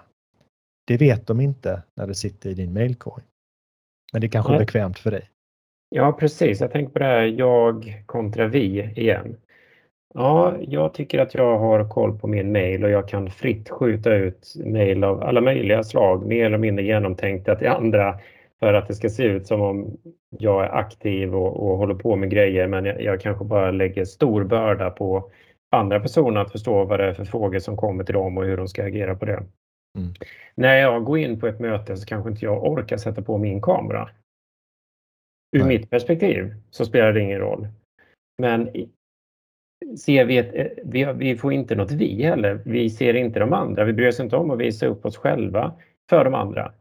Det 0.87 0.97
vet 0.97 1.27
de 1.27 1.41
inte 1.41 1.83
när 1.97 2.07
det 2.07 2.15
sitter 2.15 2.51
i 2.51 2.55
din 2.55 2.73
mailkorg. 2.73 3.23
Men 4.13 4.21
det 4.21 4.29
kanske 4.29 4.55
är 4.55 4.59
bekvämt 4.59 4.99
för 4.99 5.11
dig. 5.11 5.31
Ja, 5.89 6.13
precis. 6.13 6.61
Jag 6.61 6.73
tänker 6.73 6.93
på 6.93 6.99
det 6.99 7.05
här 7.05 7.23
jag 7.23 8.03
kontra 8.07 8.47
vi 8.47 8.83
igen. 8.83 9.37
Ja, 10.15 10.55
jag 10.61 10.95
tycker 10.95 11.19
att 11.19 11.35
jag 11.35 11.59
har 11.59 11.89
koll 11.89 12.19
på 12.19 12.27
min 12.27 12.53
mail 12.53 12.85
och 12.85 12.91
jag 12.91 13.09
kan 13.09 13.31
fritt 13.31 13.69
skjuta 13.69 14.15
ut 14.15 14.55
mail 14.65 15.05
av 15.05 15.23
alla 15.23 15.41
möjliga 15.41 15.85
slag, 15.85 16.27
mer 16.27 16.47
eller 16.47 16.59
mindre 16.59 16.85
genomtänkta 16.85 17.57
till 17.57 17.69
andra 17.69 18.19
för 18.59 18.75
att 18.75 18.89
det 18.89 18.95
ska 18.95 19.09
se 19.09 19.23
ut 19.23 19.47
som 19.47 19.61
om 19.61 19.97
jag 20.31 20.65
är 20.65 20.69
aktiv 20.69 21.35
och, 21.35 21.71
och 21.71 21.79
håller 21.79 21.95
på 21.95 22.17
med 22.17 22.31
grejer 22.31 22.67
men 22.67 22.85
jag, 22.85 23.03
jag, 23.03 23.21
kanske 23.21 23.45
bara 23.45 23.71
lägger 23.71 24.05
stor 24.05 24.45
börda 24.45 24.91
på 24.91 25.31
andra 25.71 26.01
personer 26.01 26.41
att 26.41 26.53
förstå 26.53 26.85
vad 26.85 27.01
det 27.01 27.07
är 27.07 27.15
för 27.15 27.25
frågor 27.25 27.59
som 27.59 27.77
kommer 27.77 28.05
till 28.05 28.15
dem 28.15 28.39
och 28.39 28.45
hur 28.45 28.57
de 28.57 28.69
ska 28.69 28.85
agera 28.85 29.15
på 29.15 29.25
det. 29.25 29.43
Mm. 29.99 30.13
När 30.55 30.77
jag 30.77 31.05
går 31.05 31.19
in 31.19 31.41
på 31.41 31.47
ett 31.47 31.61
möte 31.61 31.97
så 31.97 32.07
kanske 32.07 32.31
inte 32.31 32.45
jag 32.45 32.65
orkar 32.65 32.97
sätta 32.97 33.23
på 33.23 33.39
min 33.39 33.63
kamera. 33.63 34.11
Ur 35.57 35.59
Nej. 35.59 35.69
mitt 35.69 35.91
perspektiv 35.91 36.55
så 36.71 36.85
spelar 36.85 37.13
det 37.13 37.21
ingen 37.21 37.41
roll. 37.41 37.69
Men 38.39 38.71
ser 39.99 40.25
vi, 40.25 40.39
ett, 40.39 40.79
vi, 40.85 41.13
vi 41.15 41.37
får 41.37 41.53
inte 41.53 41.75
något 41.75 41.91
vi 41.91 42.23
heller. 42.23 42.61
Vi 42.65 42.91
ser 42.91 43.15
inte 43.15 43.41
de 43.41 43.53
andra. 43.53 43.85
Vi 43.85 43.93
bryr 43.93 44.09
oss 44.09 44.21
inte 44.21 44.37
om 44.37 44.51
att 44.51 44.59
visa 44.59 44.87
upp 44.87 45.07
oss 45.07 45.17
själva 45.17 45.73
för 46.11 46.25
de 46.25 46.35
andra. 46.35 46.73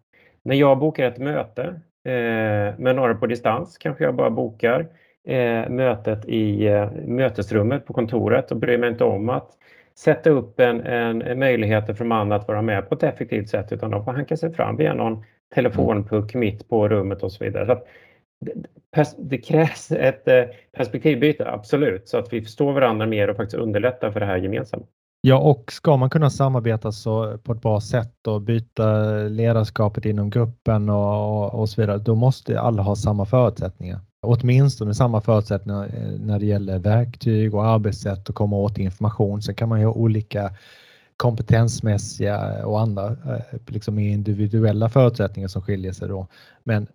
När 0.44 0.56
jag 0.56 0.80
bokar 0.80 1.08
ett 1.08 1.18
möte 1.18 1.64
eh, 2.06 2.80
med 2.80 2.96
några 2.96 3.16
på 3.16 3.28
distans 3.28 3.78
kanske 3.78 4.04
jag 4.04 4.16
bara 4.16 4.30
bokar 4.30 4.88
eh, 5.28 5.70
mötet 5.70 6.26
i 6.26 6.68
eh, 6.68 6.92
mötesrummet 6.92 7.86
på 7.86 7.94
kontoret 7.94 8.52
och 8.52 8.58
bryr 8.58 8.78
mig 8.78 8.90
inte 8.90 9.04
om 9.04 9.30
att 9.30 9.52
sätta 9.96 10.30
upp 10.30 10.60
en, 10.60 10.82
en, 10.82 11.22
en 11.22 11.40
möjlighet 11.40 11.86
för 11.86 11.94
de 11.94 12.12
andra 12.12 12.36
att 12.36 12.48
vara 12.48 12.62
med 12.62 12.90
på 12.90 12.96
ett 12.96 13.04
effektivt 13.04 13.50
sätt 13.50 13.72
utan 13.72 13.92
de 13.92 14.06
får 14.06 14.12
hanka 14.12 14.38
sig 14.38 14.54
fram 14.54 14.78
via 14.78 14.94
någon 14.94 15.24
telefonpuck 15.56 16.34
mitt 16.34 16.70
på 16.70 16.88
rummet 16.88 17.24
och 17.24 17.32
så 17.32 17.44
vidare. 17.44 17.66
Så 17.66 17.78
det 19.18 19.38
krävs 19.38 19.92
ett 19.92 20.28
eh, 20.28 20.44
perspektivbyte, 20.72 21.52
absolut, 21.52 22.08
så 22.10 22.18
att 22.18 22.34
vi 22.34 22.42
förstår 22.42 22.74
varandra 22.74 23.06
mer 23.06 23.28
och 23.28 23.38
faktiskt 23.38 23.62
underlättar 23.62 24.12
för 24.12 24.20
det 24.20 24.26
här 24.26 24.38
gemensamt. 24.38 24.88
Ja, 25.22 25.38
och 25.38 25.72
ska 25.72 25.98
man 25.98 26.10
kunna 26.10 26.30
samarbeta 26.30 26.92
så 26.92 27.38
på 27.38 27.52
ett 27.52 27.62
bra 27.62 27.82
sätt 27.82 28.28
och 28.28 28.42
byta 28.42 29.12
ledarskapet 29.14 30.06
inom 30.06 30.30
gruppen 30.30 30.90
och, 30.90 31.54
och 31.54 31.70
så 31.70 31.82
vidare, 31.82 31.98
då 31.98 32.16
måste 32.16 32.60
alla 32.60 32.82
ha 32.82 32.96
samma 32.96 33.26
förutsättningar. 33.26 34.00
Åtminstone 34.22 34.94
samma 34.94 35.22
förutsättningar 35.22 35.84
eh, 35.84 36.20
när 36.20 36.40
det 36.40 36.46
gäller 36.46 36.80
verktyg 36.80 37.56
och 37.56 37.66
arbetssätt 37.66 38.30
och 38.30 38.36
komma 38.36 38.58
åt 38.58 38.78
information. 38.78 39.42
Sen 39.42 39.56
kan 39.56 39.70
man 39.70 39.80
ju 39.80 39.86
ha 39.86 39.94
olika 39.94 40.52
kompetensmässiga 41.18 42.66
och 42.66 42.80
andra 42.80 43.08
eh, 43.08 43.60
liksom 43.68 44.00
individuella 44.00 44.90
förutsättningar 44.90 45.48
som 45.48 45.62
skiljer 45.62 45.92
sig 45.92 46.08
då. 46.08 46.28
Men 46.64 46.88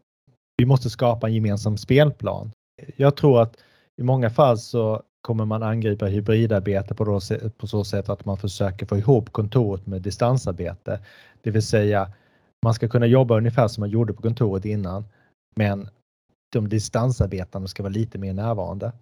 vi 0.56 0.66
måste 0.66 0.90
skapa 0.90 1.26
en 1.26 1.34
gemensam 1.34 1.76
spelplan. 1.76 2.50
Jag 2.96 3.16
tror 3.16 3.42
att 3.42 3.56
i 3.96 4.02
många 4.02 4.30
fall 4.30 4.58
så 4.58 5.02
kommer 5.22 5.44
man 5.44 5.62
angripa 5.62 6.06
hybridarbete 6.06 6.94
på, 6.94 7.20
på 7.56 7.66
så 7.66 7.84
sätt 7.84 8.08
att 8.08 8.24
man 8.24 8.36
försöker 8.36 8.86
få 8.86 8.96
ihop 8.96 9.32
kontoret 9.32 9.86
med 9.86 10.02
distansarbete. 10.02 11.00
Det 11.42 11.50
vill 11.50 11.66
säga 11.66 12.12
man 12.64 12.74
ska 12.74 12.88
kunna 12.88 13.06
jobba 13.06 13.36
ungefär 13.36 13.68
som 13.68 13.80
man 13.80 13.90
gjorde 13.90 14.12
på 14.12 14.22
kontoret 14.22 14.64
innan 14.64 15.04
men 15.56 15.88
de 16.52 16.68
distansarbetande 16.68 17.68
ska 17.68 17.82
vara 17.82 17.92
lite 17.92 18.18
mer 18.18 18.32
närvarande. 18.32 18.92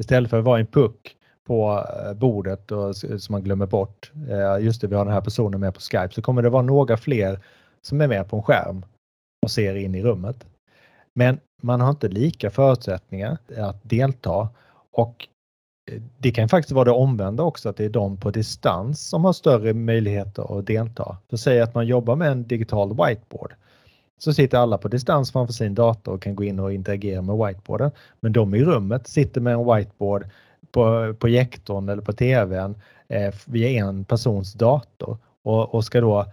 Istället 0.00 0.30
för 0.30 0.38
att 0.38 0.44
vara 0.44 0.60
en 0.60 0.66
puck 0.66 1.16
på 1.46 1.86
eh, 2.04 2.14
bordet 2.14 2.72
och, 2.72 2.96
som 2.96 3.32
man 3.32 3.42
glömmer 3.42 3.66
bort, 3.66 4.12
eh, 4.28 4.64
just 4.64 4.80
det 4.80 4.86
vi 4.86 4.94
har 4.94 5.04
den 5.04 5.14
här 5.14 5.20
personen 5.20 5.60
med 5.60 5.74
på 5.74 5.80
Skype, 5.80 6.10
så 6.10 6.22
kommer 6.22 6.42
det 6.42 6.50
vara 6.50 6.62
några 6.62 6.96
fler 6.96 7.40
som 7.82 8.00
är 8.00 8.08
med 8.08 8.28
på 8.28 8.36
en 8.36 8.42
skärm 8.42 8.84
och 9.42 9.50
ser 9.50 9.74
in 9.74 9.94
i 9.94 10.02
rummet. 10.02 10.46
Men 11.14 11.40
man 11.62 11.80
har 11.80 11.90
inte 11.90 12.08
lika 12.08 12.50
förutsättningar 12.50 13.38
att 13.56 13.80
delta 13.82 14.48
och 14.92 15.28
eh, 15.90 16.02
det 16.18 16.30
kan 16.30 16.48
faktiskt 16.48 16.72
vara 16.72 16.84
det 16.84 16.90
omvända 16.90 17.42
också, 17.42 17.68
att 17.68 17.76
det 17.76 17.84
är 17.84 17.88
de 17.88 18.16
på 18.16 18.30
distans 18.30 19.08
som 19.08 19.24
har 19.24 19.32
större 19.32 19.74
möjligheter 19.74 20.58
att 20.58 20.66
delta. 20.66 21.16
Så 21.30 21.38
säg 21.38 21.60
att 21.60 21.74
man 21.74 21.86
jobbar 21.86 22.16
med 22.16 22.32
en 22.32 22.46
digital 22.46 22.88
whiteboard. 22.88 23.54
Så 24.18 24.32
sitter 24.32 24.58
alla 24.58 24.78
på 24.78 24.88
distans 24.88 25.32
framför 25.32 25.52
sin 25.52 25.74
dator 25.74 26.12
och 26.12 26.22
kan 26.22 26.34
gå 26.34 26.44
in 26.44 26.60
och 26.60 26.72
interagera 26.72 27.22
med 27.22 27.46
whiteboarden. 27.46 27.90
Men 28.20 28.32
de 28.32 28.54
i 28.54 28.64
rummet 28.64 29.08
sitter 29.08 29.40
med 29.40 29.52
en 29.52 29.74
whiteboard 29.74 30.26
på 30.72 31.14
projektorn 31.20 31.88
eller 31.88 32.02
på 32.02 32.12
tvn 32.12 32.74
eh, 33.08 33.34
via 33.46 33.68
en 33.68 34.04
persons 34.04 34.52
dator 34.52 35.18
och, 35.42 35.74
och 35.74 35.84
ska 35.84 36.00
då 36.00 36.26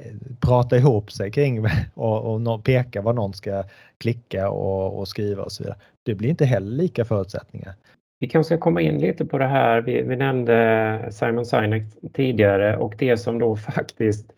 Eh, 0.00 0.12
prata 0.40 0.76
ihop 0.76 1.12
sig 1.12 1.30
kring 1.30 1.66
och, 1.94 2.34
och 2.46 2.64
peka 2.64 3.02
vad 3.02 3.14
någon 3.14 3.32
ska 3.32 3.64
klicka 3.98 4.50
och, 4.50 4.98
och, 4.98 5.08
skriva 5.08 5.42
och 5.42 5.52
så 5.52 5.62
vidare. 5.62 5.78
Det 6.02 6.14
blir 6.14 6.28
inte 6.28 6.44
heller 6.44 6.76
lika 6.76 7.04
förutsättningar. 7.04 7.74
Vi 8.20 8.28
kanske 8.28 8.54
ska 8.54 8.62
komma 8.62 8.80
in 8.80 8.98
lite 8.98 9.24
på 9.24 9.38
det 9.38 9.46
här. 9.46 9.80
Vi, 9.80 10.02
vi 10.02 10.16
nämnde 10.16 11.08
Simon 11.10 11.46
Sinek 11.46 11.82
tidigare 12.12 12.76
och 12.76 12.94
det 12.98 13.16
som 13.16 13.38
då 13.38 13.56
faktiskt 13.76 14.32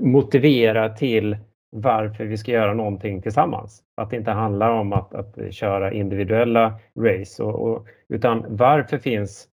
motiverar 0.00 0.88
till 0.88 1.36
varför 1.70 2.24
vi 2.24 2.36
ska 2.36 2.52
göra 2.52 2.74
någonting 2.74 3.22
tillsammans. 3.22 3.82
Att 3.96 4.10
det 4.10 4.16
inte 4.16 4.30
handlar 4.30 4.70
om 4.70 4.92
att, 4.92 5.14
att 5.14 5.54
köra 5.54 5.92
individuella 5.92 6.78
race 6.98 7.42
och, 7.42 7.70
och, 7.70 7.86
utan 8.08 8.44
varför 8.48 8.98
finns 8.98 9.48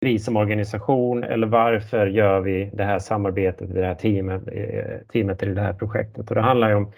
vi 0.00 0.18
som 0.18 0.36
organisation 0.36 1.24
eller 1.24 1.46
varför 1.46 2.06
gör 2.06 2.40
vi 2.40 2.70
det 2.74 2.84
här 2.84 2.98
samarbetet, 2.98 3.74
det 3.74 3.86
här 3.86 3.94
teamet, 3.94 4.42
eh, 4.52 4.98
teamet 5.12 5.42
i 5.42 5.46
det 5.46 5.60
här 5.60 5.72
projektet? 5.72 6.28
Och 6.28 6.34
det 6.34 6.40
handlar 6.40 6.68
ju 6.68 6.74
om 6.74 6.92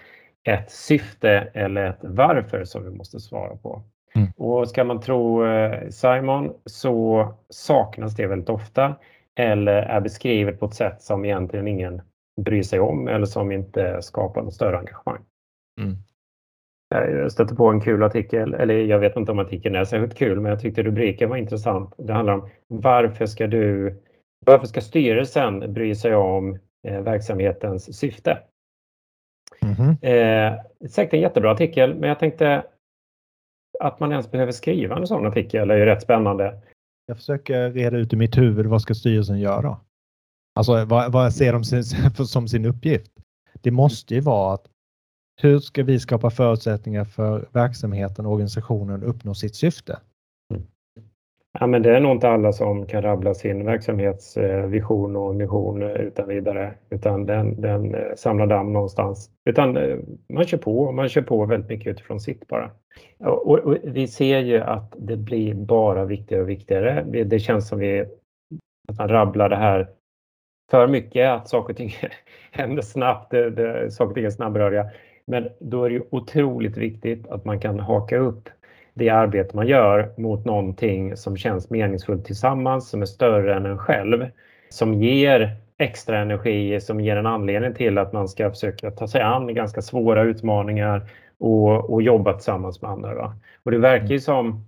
ett 0.44 0.70
syfte 0.70 1.30
eller 1.54 1.84
ett 1.84 1.98
varför 2.00 2.64
som 2.64 2.84
vi 2.84 2.90
måste 2.90 3.20
svara 3.20 3.56
på. 3.56 3.82
Mm. 4.14 4.28
Och 4.36 4.68
ska 4.68 4.84
man 4.84 5.00
tro 5.00 5.46
eh, 5.46 5.88
Simon 5.88 6.52
så 6.64 7.28
saknas 7.50 8.16
det 8.16 8.26
väldigt 8.26 8.48
ofta 8.48 8.96
eller 9.38 9.82
är 9.82 10.00
beskrivet 10.00 10.60
på 10.60 10.66
ett 10.66 10.74
sätt 10.74 11.02
som 11.02 11.24
egentligen 11.24 11.68
ingen 11.68 12.02
bryr 12.40 12.62
sig 12.62 12.80
om 12.80 13.08
eller 13.08 13.26
som 13.26 13.52
inte 13.52 14.02
skapar 14.02 14.42
något 14.42 14.54
större 14.54 14.78
engagemang. 14.78 15.24
Jag 16.94 17.32
stötte 17.32 17.54
på 17.54 17.68
en 17.68 17.80
kul 17.80 18.02
artikel, 18.02 18.54
eller 18.54 18.74
jag 18.74 18.98
vet 18.98 19.16
inte 19.16 19.32
om 19.32 19.38
artikeln 19.38 19.74
är 19.74 19.84
särskilt 19.84 20.18
kul, 20.18 20.40
men 20.40 20.50
jag 20.50 20.60
tyckte 20.60 20.82
rubriken 20.82 21.30
var 21.30 21.36
intressant. 21.36 21.94
Det 21.98 22.12
handlar 22.12 22.34
om 22.34 22.48
varför 22.68 23.26
ska 23.26 23.46
du, 23.46 23.96
varför 24.46 24.66
ska 24.66 24.80
styrelsen 24.80 25.72
bry 25.72 25.94
sig 25.94 26.14
om 26.14 26.58
eh, 26.88 27.00
verksamhetens 27.00 27.98
syfte? 27.98 28.38
Mm 29.62 29.74
-hmm. 29.74 30.04
eh, 30.04 30.88
säkert 30.88 31.14
en 31.14 31.20
jättebra 31.20 31.50
artikel, 31.50 31.94
men 31.94 32.08
jag 32.08 32.18
tänkte 32.18 32.64
att 33.80 34.00
man 34.00 34.10
ens 34.12 34.30
behöver 34.30 34.52
skriva 34.52 34.96
en 34.96 35.06
sån 35.06 35.26
artikel 35.26 35.70
är 35.70 35.76
ju 35.76 35.84
rätt 35.84 36.02
spännande. 36.02 36.60
Jag 37.06 37.16
försöker 37.16 37.70
reda 37.70 37.96
ut 37.96 38.12
i 38.12 38.16
mitt 38.16 38.38
huvud 38.38 38.66
vad 38.66 38.82
ska 38.82 38.94
styrelsen 38.94 39.38
göra? 39.38 39.76
Alltså 40.54 40.84
vad, 40.84 41.12
vad 41.12 41.34
ser 41.34 41.52
de 41.52 41.64
sin, 41.64 41.84
som 42.26 42.48
sin 42.48 42.66
uppgift? 42.66 43.12
Det 43.60 43.70
måste 43.70 44.14
ju 44.14 44.20
vara 44.20 44.54
att 44.54 44.69
hur 45.42 45.58
ska 45.58 45.82
vi 45.82 46.00
skapa 46.00 46.30
förutsättningar 46.30 47.04
för 47.04 47.48
verksamheten 47.52 48.26
och 48.26 48.32
organisationen 48.32 48.96
att 48.96 49.08
uppnå 49.08 49.34
sitt 49.34 49.54
syfte? 49.54 49.98
Ja, 51.58 51.66
men 51.66 51.82
det 51.82 51.96
är 51.96 52.00
nog 52.00 52.12
inte 52.12 52.28
alla 52.28 52.52
som 52.52 52.86
kan 52.86 53.02
rabbla 53.02 53.34
sin 53.34 53.64
verksamhetsvision 53.64 55.16
och 55.16 55.34
mission 55.34 55.82
utan 55.82 56.28
vidare, 56.28 56.74
utan 56.90 57.26
den, 57.26 57.60
den 57.60 57.94
eh, 57.94 58.14
samlar 58.16 58.46
damm 58.46 58.72
någonstans. 58.72 59.30
Utan 59.44 59.76
eh, 59.76 59.98
man 60.28 60.44
kör 60.44 60.58
på, 60.58 60.92
man 60.92 61.08
kör 61.08 61.22
på 61.22 61.46
väldigt 61.46 61.70
mycket 61.70 61.86
utifrån 61.86 62.20
sitt 62.20 62.48
bara. 62.48 62.70
Och, 63.18 63.48
och, 63.48 63.76
vi 63.82 64.08
ser 64.08 64.38
ju 64.38 64.60
att 64.60 64.94
det 64.98 65.16
blir 65.16 65.54
bara 65.54 66.04
viktigare 66.04 66.42
och 66.42 66.48
viktigare. 66.48 67.24
Det 67.24 67.38
känns 67.38 67.68
som 67.68 67.78
vi 67.78 68.00
att 68.88 68.98
man 68.98 69.08
rabblar 69.08 69.48
det 69.48 69.56
här 69.56 69.88
för 70.70 70.86
mycket, 70.86 71.30
att 71.30 71.48
saker 71.48 71.72
och 71.72 71.76
ting 71.76 71.94
händer 72.50 72.82
snabbt, 72.82 73.30
det, 73.30 73.50
det, 73.50 73.90
saker 73.90 74.08
och 74.08 74.14
ting 74.14 74.24
är 74.24 74.30
snabbrörliga. 74.30 74.90
Men 75.30 75.48
då 75.60 75.84
är 75.84 75.88
det 75.88 75.94
ju 75.94 76.02
otroligt 76.10 76.76
viktigt 76.76 77.28
att 77.28 77.44
man 77.44 77.60
kan 77.60 77.80
haka 77.80 78.16
upp 78.16 78.48
det 78.94 79.10
arbete 79.10 79.56
man 79.56 79.66
gör 79.66 80.12
mot 80.16 80.44
någonting 80.44 81.16
som 81.16 81.36
känns 81.36 81.70
meningsfullt 81.70 82.24
tillsammans, 82.24 82.88
som 82.88 83.02
är 83.02 83.06
större 83.06 83.54
än 83.54 83.66
en 83.66 83.78
själv, 83.78 84.26
som 84.68 84.94
ger 84.94 85.56
extra 85.78 86.18
energi, 86.18 86.80
som 86.80 87.00
ger 87.00 87.16
en 87.16 87.26
anledning 87.26 87.74
till 87.74 87.98
att 87.98 88.12
man 88.12 88.28
ska 88.28 88.50
försöka 88.50 88.90
ta 88.90 89.08
sig 89.08 89.20
an 89.20 89.54
ganska 89.54 89.82
svåra 89.82 90.22
utmaningar 90.22 91.10
och, 91.38 91.90
och 91.90 92.02
jobba 92.02 92.32
tillsammans 92.32 92.82
med 92.82 92.90
andra. 92.90 93.14
Va? 93.14 93.36
Och 93.62 93.70
det 93.70 93.78
verkar 93.78 94.06
ju 94.06 94.20
som, 94.20 94.64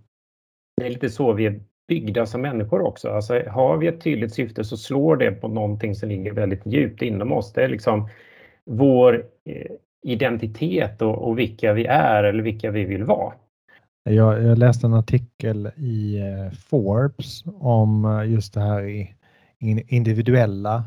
det 0.76 0.86
är 0.86 0.90
lite 0.90 1.10
så 1.10 1.32
vi 1.32 1.46
är 1.46 1.60
byggda 1.88 2.26
som 2.26 2.40
människor 2.40 2.82
också. 2.82 3.10
Alltså, 3.10 3.42
har 3.48 3.76
vi 3.76 3.86
ett 3.86 4.00
tydligt 4.00 4.34
syfte 4.34 4.64
så 4.64 4.76
slår 4.76 5.16
det 5.16 5.32
på 5.32 5.48
någonting 5.48 5.94
som 5.94 6.08
ligger 6.08 6.32
väldigt 6.32 6.66
djupt 6.66 7.02
inom 7.02 7.32
oss. 7.32 7.52
Det 7.52 7.64
är 7.64 7.68
liksom 7.68 8.08
vår 8.64 9.26
eh, 9.44 9.72
identitet 10.02 11.02
och, 11.02 11.28
och 11.28 11.38
vilka 11.38 11.72
vi 11.72 11.86
är 11.86 12.24
eller 12.24 12.42
vilka 12.42 12.70
vi 12.70 12.84
vill 12.84 13.04
vara. 13.04 13.32
Jag, 14.04 14.42
jag 14.42 14.58
läste 14.58 14.86
en 14.86 14.94
artikel 14.94 15.70
i 15.76 16.18
eh, 16.18 16.50
Forbes 16.50 17.42
om 17.54 18.04
eh, 18.04 18.30
just 18.30 18.54
det 18.54 18.60
här 18.60 18.84
i, 18.88 19.14
individuella 19.88 20.84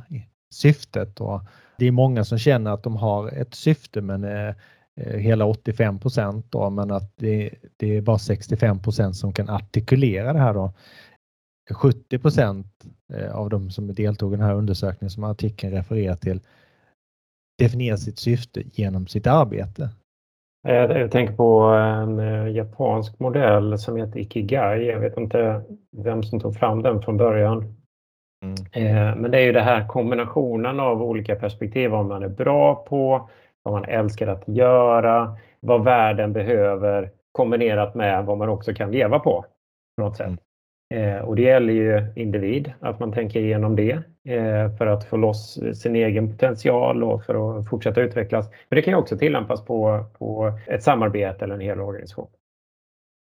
syftet. 0.53 1.21
Och 1.21 1.41
det 1.77 1.87
är 1.87 1.91
många 1.91 2.23
som 2.23 2.37
känner 2.37 2.71
att 2.71 2.83
de 2.83 2.95
har 2.95 3.27
ett 3.27 3.55
syfte 3.55 4.01
men 4.01 4.23
eh, 4.23 4.55
eh 4.97 5.17
hela 5.17 5.45
85 5.45 5.99
procent 5.99 6.45
då, 6.49 6.69
men 6.69 6.91
att 6.91 7.13
det, 7.17 7.49
det, 7.77 7.97
är 7.97 8.01
bara 8.01 8.17
65 8.17 8.81
procent 8.81 9.15
som 9.15 9.33
kan 9.33 9.49
artikulera 9.49 10.33
det 10.33 10.39
här 10.39 10.53
då. 10.53 10.73
70 11.71 12.19
procent 12.19 12.67
av 13.31 13.49
de 13.49 13.71
som 13.71 13.93
deltog 13.93 14.33
i 14.33 14.37
den 14.37 14.45
här 14.45 14.53
undersökningen 14.53 15.09
som 15.09 15.23
artikeln 15.23 15.73
refererar 15.73 16.15
till 16.15 16.41
definiera 17.57 17.97
sitt 17.97 18.19
syfte 18.19 18.61
genom 18.73 19.07
sitt 19.07 19.27
arbete. 19.27 19.89
Jag 20.67 21.11
tänker 21.11 21.35
på 21.35 21.61
en 21.63 22.19
eh, 22.19 22.47
japansk 22.55 23.19
modell 23.19 23.79
som 23.79 23.97
heter 23.97 24.19
Ikigai. 24.19 24.85
Jag 24.85 24.99
vet 24.99 25.17
inte 25.17 25.61
vem 25.97 26.23
som 26.23 26.39
tog 26.39 26.55
fram 26.55 26.81
den 26.81 27.01
från 27.01 27.17
början. 27.17 27.75
Mm. 28.43 28.55
Eh, 28.71 29.15
men 29.15 29.31
det 29.31 29.37
är 29.37 29.41
ju 29.41 29.51
det 29.51 29.61
här 29.61 29.87
kombinationen 29.87 30.79
av 30.79 31.03
olika 31.03 31.35
perspektiv, 31.35 31.89
vad 31.89 32.05
man 32.05 32.23
är 32.23 32.27
bra 32.27 32.75
på, 32.75 33.29
vad 33.63 33.73
man 33.73 33.85
älskar 33.85 34.27
att 34.27 34.47
göra, 34.47 35.37
vad 35.59 35.83
världen 35.83 36.33
behöver 36.33 37.11
kombinerat 37.31 37.95
med 37.95 38.25
vad 38.25 38.37
man 38.37 38.49
också 38.49 38.73
kan 38.73 38.91
leva 38.91 39.19
på. 39.19 39.45
på 39.97 40.03
något 40.03 40.17
sätt. 40.17 40.27
Mm. 40.27 40.39
Eh, 40.95 41.17
och 41.17 41.35
det 41.35 41.41
gäller 41.41 41.73
ju 41.73 42.13
individ, 42.15 42.73
att 42.79 42.99
man 42.99 43.11
tänker 43.11 43.39
igenom 43.39 43.75
det 43.75 43.91
eh, 44.23 44.77
för 44.77 44.87
att 44.87 45.03
få 45.03 45.17
loss 45.17 45.59
sin 45.73 45.95
egen 45.95 46.31
potential 46.31 47.03
och 47.03 47.23
för 47.23 47.59
att 47.59 47.69
fortsätta 47.69 48.01
utvecklas. 48.01 48.49
Men 48.69 48.75
det 48.75 48.81
kan 48.81 48.93
ju 48.93 48.97
också 48.97 49.17
tillämpas 49.17 49.65
på, 49.65 50.05
på 50.17 50.53
ett 50.67 50.83
samarbete 50.83 51.45
eller 51.45 51.55
en 51.55 51.61
hel 51.61 51.81
organisation. 51.81 52.27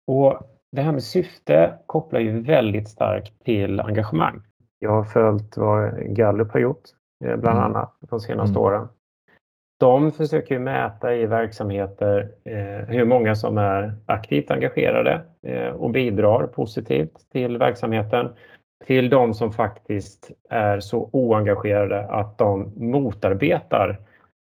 Och 0.06 0.40
det 0.72 0.82
här 0.82 0.92
med 0.92 1.02
syfte 1.02 1.78
kopplar 1.86 2.20
ju 2.20 2.40
väldigt 2.40 2.88
starkt 2.88 3.44
till 3.44 3.80
engagemang. 3.80 4.42
Jag 4.78 4.90
har 4.90 5.04
följt 5.04 5.56
vad 5.56 6.14
Gallup 6.16 6.52
har 6.52 6.60
gjort, 6.60 6.82
eh, 7.24 7.36
bland 7.36 7.58
mm. 7.58 7.70
annat 7.70 7.96
de 8.00 8.20
senaste 8.20 8.58
mm. 8.58 8.62
åren 8.62 8.88
de 9.82 10.12
försöker 10.12 10.58
mäta 10.58 11.14
i 11.14 11.26
verksamheter 11.26 12.28
eh, 12.44 12.88
hur 12.88 13.04
många 13.04 13.34
som 13.34 13.58
är 13.58 13.94
aktivt 14.06 14.50
engagerade 14.50 15.20
eh, 15.46 15.68
och 15.68 15.90
bidrar 15.90 16.46
positivt 16.46 17.30
till 17.32 17.58
verksamheten 17.58 18.28
till 18.86 19.10
de 19.10 19.34
som 19.34 19.52
faktiskt 19.52 20.30
är 20.50 20.80
så 20.80 21.10
oengagerade 21.12 22.06
att 22.06 22.38
de 22.38 22.72
motarbetar 22.76 24.00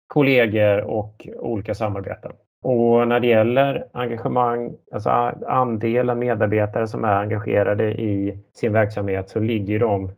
kollegor 0.06 0.80
och 0.80 1.28
olika 1.36 1.74
samarbeten. 1.74 2.32
Och 2.62 3.08
när 3.08 3.20
det 3.20 3.26
gäller 3.26 3.86
engagemang, 3.92 4.76
alltså 4.92 5.10
andelen 5.46 6.18
medarbetare 6.18 6.86
som 6.86 7.04
är 7.04 7.16
engagerade 7.16 7.84
i 7.84 8.38
sin 8.54 8.72
verksamhet 8.72 9.28
så 9.28 9.40
ligger 9.40 9.78
de 9.78 10.10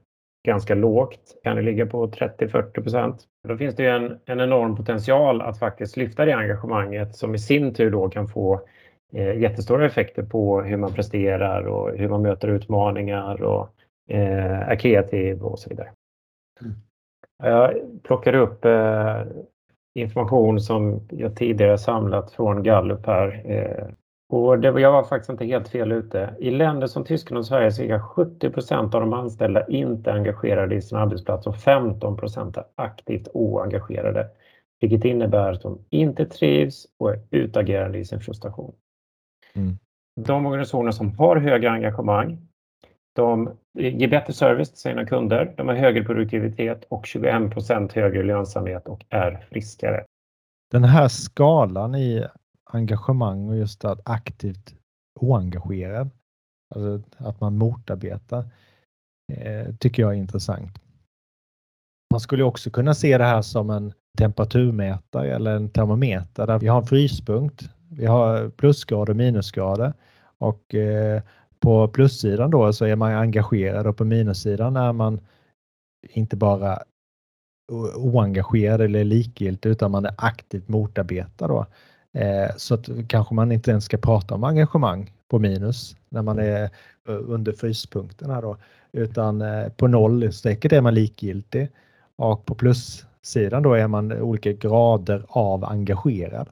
ganska 0.46 0.74
lågt. 0.74 1.40
Kan 1.42 1.56
det 1.56 1.62
ligga 1.62 1.86
på 1.86 2.06
30-40 2.06 2.82
procent. 2.82 3.24
Då 3.48 3.56
finns 3.56 3.76
det 3.76 3.86
en, 3.86 4.18
en 4.24 4.40
enorm 4.40 4.76
potential 4.76 5.42
att 5.42 5.58
faktiskt 5.58 5.96
lyfta 5.96 6.24
det 6.24 6.32
engagemanget 6.32 7.16
som 7.16 7.34
i 7.34 7.38
sin 7.38 7.74
tur 7.74 7.90
då 7.90 8.08
kan 8.08 8.28
få 8.28 8.60
eh, 9.12 9.38
jättestora 9.38 9.86
effekter 9.86 10.22
på 10.22 10.62
hur 10.62 10.76
man 10.76 10.92
presterar 10.92 11.66
och 11.66 11.96
hur 11.96 12.08
man 12.08 12.22
möter 12.22 12.48
utmaningar 12.48 13.42
och 13.42 13.68
eh, 14.08 14.68
är 14.68 14.76
kreativ 14.76 15.42
och 15.42 15.58
så 15.58 15.70
vidare. 15.70 15.88
Mm. 16.60 16.74
Jag 17.42 17.74
plockar 18.02 18.34
upp 18.34 18.64
eh, 18.64 19.22
information 19.94 20.60
som 20.60 21.08
jag 21.10 21.36
tidigare 21.36 21.78
samlat 21.78 22.32
från 22.32 22.62
Gallup 22.62 23.06
här. 23.06 23.44
Och 24.28 24.58
det, 24.58 24.80
jag 24.80 24.92
var 24.92 25.04
faktiskt 25.04 25.30
inte 25.30 25.44
helt 25.44 25.68
fel 25.68 25.92
ute. 25.92 26.34
I 26.38 26.50
länder 26.50 26.86
som 26.86 27.04
Tyskland 27.04 27.38
och 27.38 27.46
Sverige 27.46 27.94
är 27.94 27.98
70 27.98 28.50
procent 28.50 28.94
av 28.94 29.00
de 29.00 29.12
anställda 29.12 29.66
inte 29.66 30.12
engagerade 30.12 30.74
i 30.74 30.82
sin 30.82 30.98
arbetsplats 30.98 31.46
och 31.46 31.56
15 31.56 32.16
procent 32.16 32.56
är 32.56 32.64
aktivt 32.74 33.28
oengagerade. 33.34 34.26
Vilket 34.80 35.04
innebär 35.04 35.52
att 35.52 35.62
de 35.62 35.78
inte 35.90 36.26
trivs 36.26 36.86
och 36.98 37.10
är 37.10 37.20
utagerande 37.30 37.98
i 37.98 38.04
sin 38.04 38.20
frustration. 38.20 38.74
Mm. 39.54 39.78
De 40.20 40.46
organisationer 40.46 40.90
som 40.90 41.18
har 41.18 41.36
högre 41.36 41.70
engagemang, 41.70 42.48
de 43.14 43.50
ger 43.78 44.08
bättre 44.08 44.32
service 44.32 44.70
till 44.70 44.80
sina 44.80 45.06
kunder, 45.06 45.54
de 45.56 45.68
har 45.68 45.74
högre 45.74 46.04
produktivitet 46.04 46.84
och 46.88 47.06
21 47.06 47.52
procent 47.52 47.92
högre 47.92 48.22
lönsamhet 48.22 48.88
och 48.88 49.04
är 49.08 49.46
friskare. 49.50 50.04
Den 50.70 50.84
här 50.84 51.08
skalan 51.08 51.94
i 51.94 52.26
engagemang 52.68 53.48
och 53.48 53.56
just 53.56 53.84
att 53.84 54.00
aktivt 54.04 54.74
oengagerad, 55.20 56.10
alltså 56.74 57.10
att 57.16 57.40
man 57.40 57.58
motarbetar, 57.58 58.44
eh, 59.32 59.74
tycker 59.74 60.02
jag 60.02 60.12
är 60.12 60.16
intressant. 60.16 60.78
Man 62.12 62.20
skulle 62.20 62.44
också 62.44 62.70
kunna 62.70 62.94
se 62.94 63.18
det 63.18 63.24
här 63.24 63.42
som 63.42 63.70
en 63.70 63.92
temperaturmätare 64.18 65.34
eller 65.34 65.56
en 65.56 65.70
termometer 65.70 66.46
där 66.46 66.58
vi 66.58 66.66
har 66.66 66.80
en 66.80 66.86
fryspunkt. 66.86 67.70
Vi 67.90 68.06
har 68.06 68.50
plusgrader 68.50 69.10
och 69.10 69.16
minusgrader 69.16 69.92
och 70.38 70.74
eh, 70.74 71.22
på 71.60 71.88
plussidan 71.88 72.50
då 72.50 72.72
så 72.72 72.84
är 72.84 72.96
man 72.96 73.14
engagerad 73.14 73.86
och 73.86 73.96
på 73.96 74.04
minussidan 74.04 74.76
är 74.76 74.92
man 74.92 75.20
inte 76.02 76.36
bara 76.36 76.82
oengagerad 77.96 78.80
eller 78.80 79.04
likgiltig 79.04 79.70
utan 79.70 79.90
man 79.90 80.04
är 80.04 80.14
aktivt 80.18 80.68
motarbetad 80.68 81.48
då. 81.48 81.66
Eh, 82.14 82.56
så 82.56 82.74
att 82.74 82.88
kanske 83.08 83.34
man 83.34 83.52
inte 83.52 83.70
ens 83.70 83.84
ska 83.84 83.96
prata 83.96 84.34
om 84.34 84.44
engagemang 84.44 85.12
på 85.28 85.38
minus 85.38 85.96
när 86.08 86.22
man 86.22 86.38
är 86.38 86.70
under 87.04 87.52
fryspunkten 87.52 88.30
här 88.30 88.42
då, 88.42 88.56
utan 88.92 89.42
eh, 89.42 89.68
på 89.68 89.86
nollstrecket 89.86 90.72
är 90.72 90.80
man 90.80 90.94
likgiltig 90.94 91.68
och 92.16 92.44
på 92.44 92.54
plussidan 92.54 93.62
då 93.62 93.74
är 93.74 93.88
man 93.88 94.12
olika 94.12 94.52
grader 94.52 95.24
av 95.28 95.64
engagerad. 95.64 96.48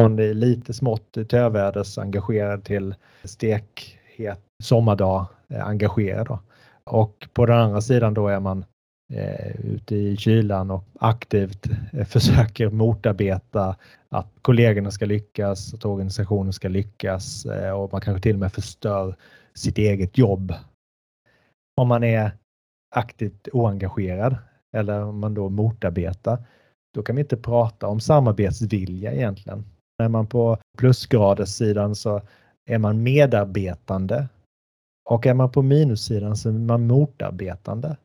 Från 0.00 0.16
lite 0.16 0.74
smått 0.74 1.28
töväders 1.28 1.98
engagerad 1.98 2.64
till 2.64 2.94
stekhet 3.24 4.40
sommardag 4.62 5.26
eh, 5.48 5.66
engagerad. 5.66 6.26
Då. 6.26 6.38
Och 6.84 7.28
på 7.32 7.46
den 7.46 7.58
andra 7.58 7.80
sidan 7.80 8.14
då 8.14 8.28
är 8.28 8.40
man 8.40 8.64
eh, 9.12 9.60
ute 9.64 9.96
i 9.96 10.16
kylan 10.16 10.70
och 10.70 10.84
aktivt 11.00 11.66
eh, 11.92 12.04
försöker 12.06 12.70
motarbeta 12.70 13.76
att 14.08 14.32
kollegorna 14.42 14.90
ska 14.90 15.06
lyckas, 15.06 15.74
att 15.74 15.84
organisationen 15.84 16.52
ska 16.52 16.68
lyckas 16.68 17.46
eh, 17.46 17.70
och 17.70 17.92
man 17.92 18.00
kanske 18.00 18.22
till 18.22 18.34
och 18.36 18.40
med 18.40 18.52
förstör 18.52 19.16
sitt 19.54 19.78
eget 19.78 20.18
jobb. 20.18 20.54
Om 21.76 21.88
man 21.88 22.04
är 22.04 22.30
aktivt 22.94 23.48
oengagerad 23.52 24.36
eller 24.76 25.02
om 25.02 25.18
man 25.18 25.34
då 25.34 25.48
motarbetar, 25.48 26.44
då 26.94 27.02
kan 27.02 27.16
vi 27.16 27.22
inte 27.22 27.36
prata 27.36 27.86
om 27.86 28.00
samarbetsvilja 28.00 29.12
egentligen. 29.12 29.64
Är 30.02 30.08
man 30.08 30.26
på 30.26 30.58
plusgraderssidan 30.78 31.94
så 31.94 32.22
är 32.70 32.78
man 32.78 33.02
medarbetande 33.02 34.28
och 35.10 35.26
är 35.26 35.34
man 35.34 35.52
på 35.52 35.62
minussidan 35.62 36.36
så 36.36 36.48
är 36.48 36.52
man 36.52 36.86
motarbetande. 36.86 37.96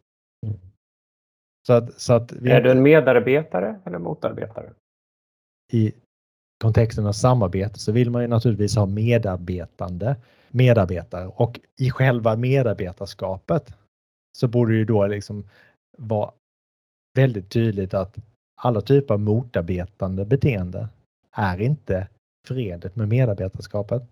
Så 1.67 1.73
att, 1.73 2.01
så 2.01 2.13
att 2.13 2.31
är 2.31 2.61
du 2.61 2.71
en 2.71 2.83
medarbetare 2.83 3.79
eller 3.85 3.97
motarbetare? 3.97 4.73
I 5.71 5.93
kontexten 6.63 7.05
av 7.05 7.11
samarbete 7.11 7.79
så 7.79 7.91
vill 7.91 8.11
man 8.11 8.21
ju 8.21 8.27
naturligtvis 8.27 8.75
ha 8.75 8.85
medarbetande 8.85 10.15
medarbetare 10.49 11.27
och 11.27 11.59
i 11.79 11.89
själva 11.89 12.35
medarbetarskapet 12.35 13.73
så 14.37 14.47
borde 14.47 14.77
det 14.77 14.85
då 14.85 15.07
liksom 15.07 15.49
vara 15.97 16.31
väldigt 17.15 17.49
tydligt 17.49 17.93
att 17.93 18.17
alla 18.61 18.81
typer 18.81 19.13
av 19.13 19.19
motarbetande 19.19 20.25
beteende 20.25 20.87
är 21.31 21.61
inte 21.61 22.07
förenligt 22.47 22.95
med 22.95 23.07
medarbetarskapet. 23.07 24.03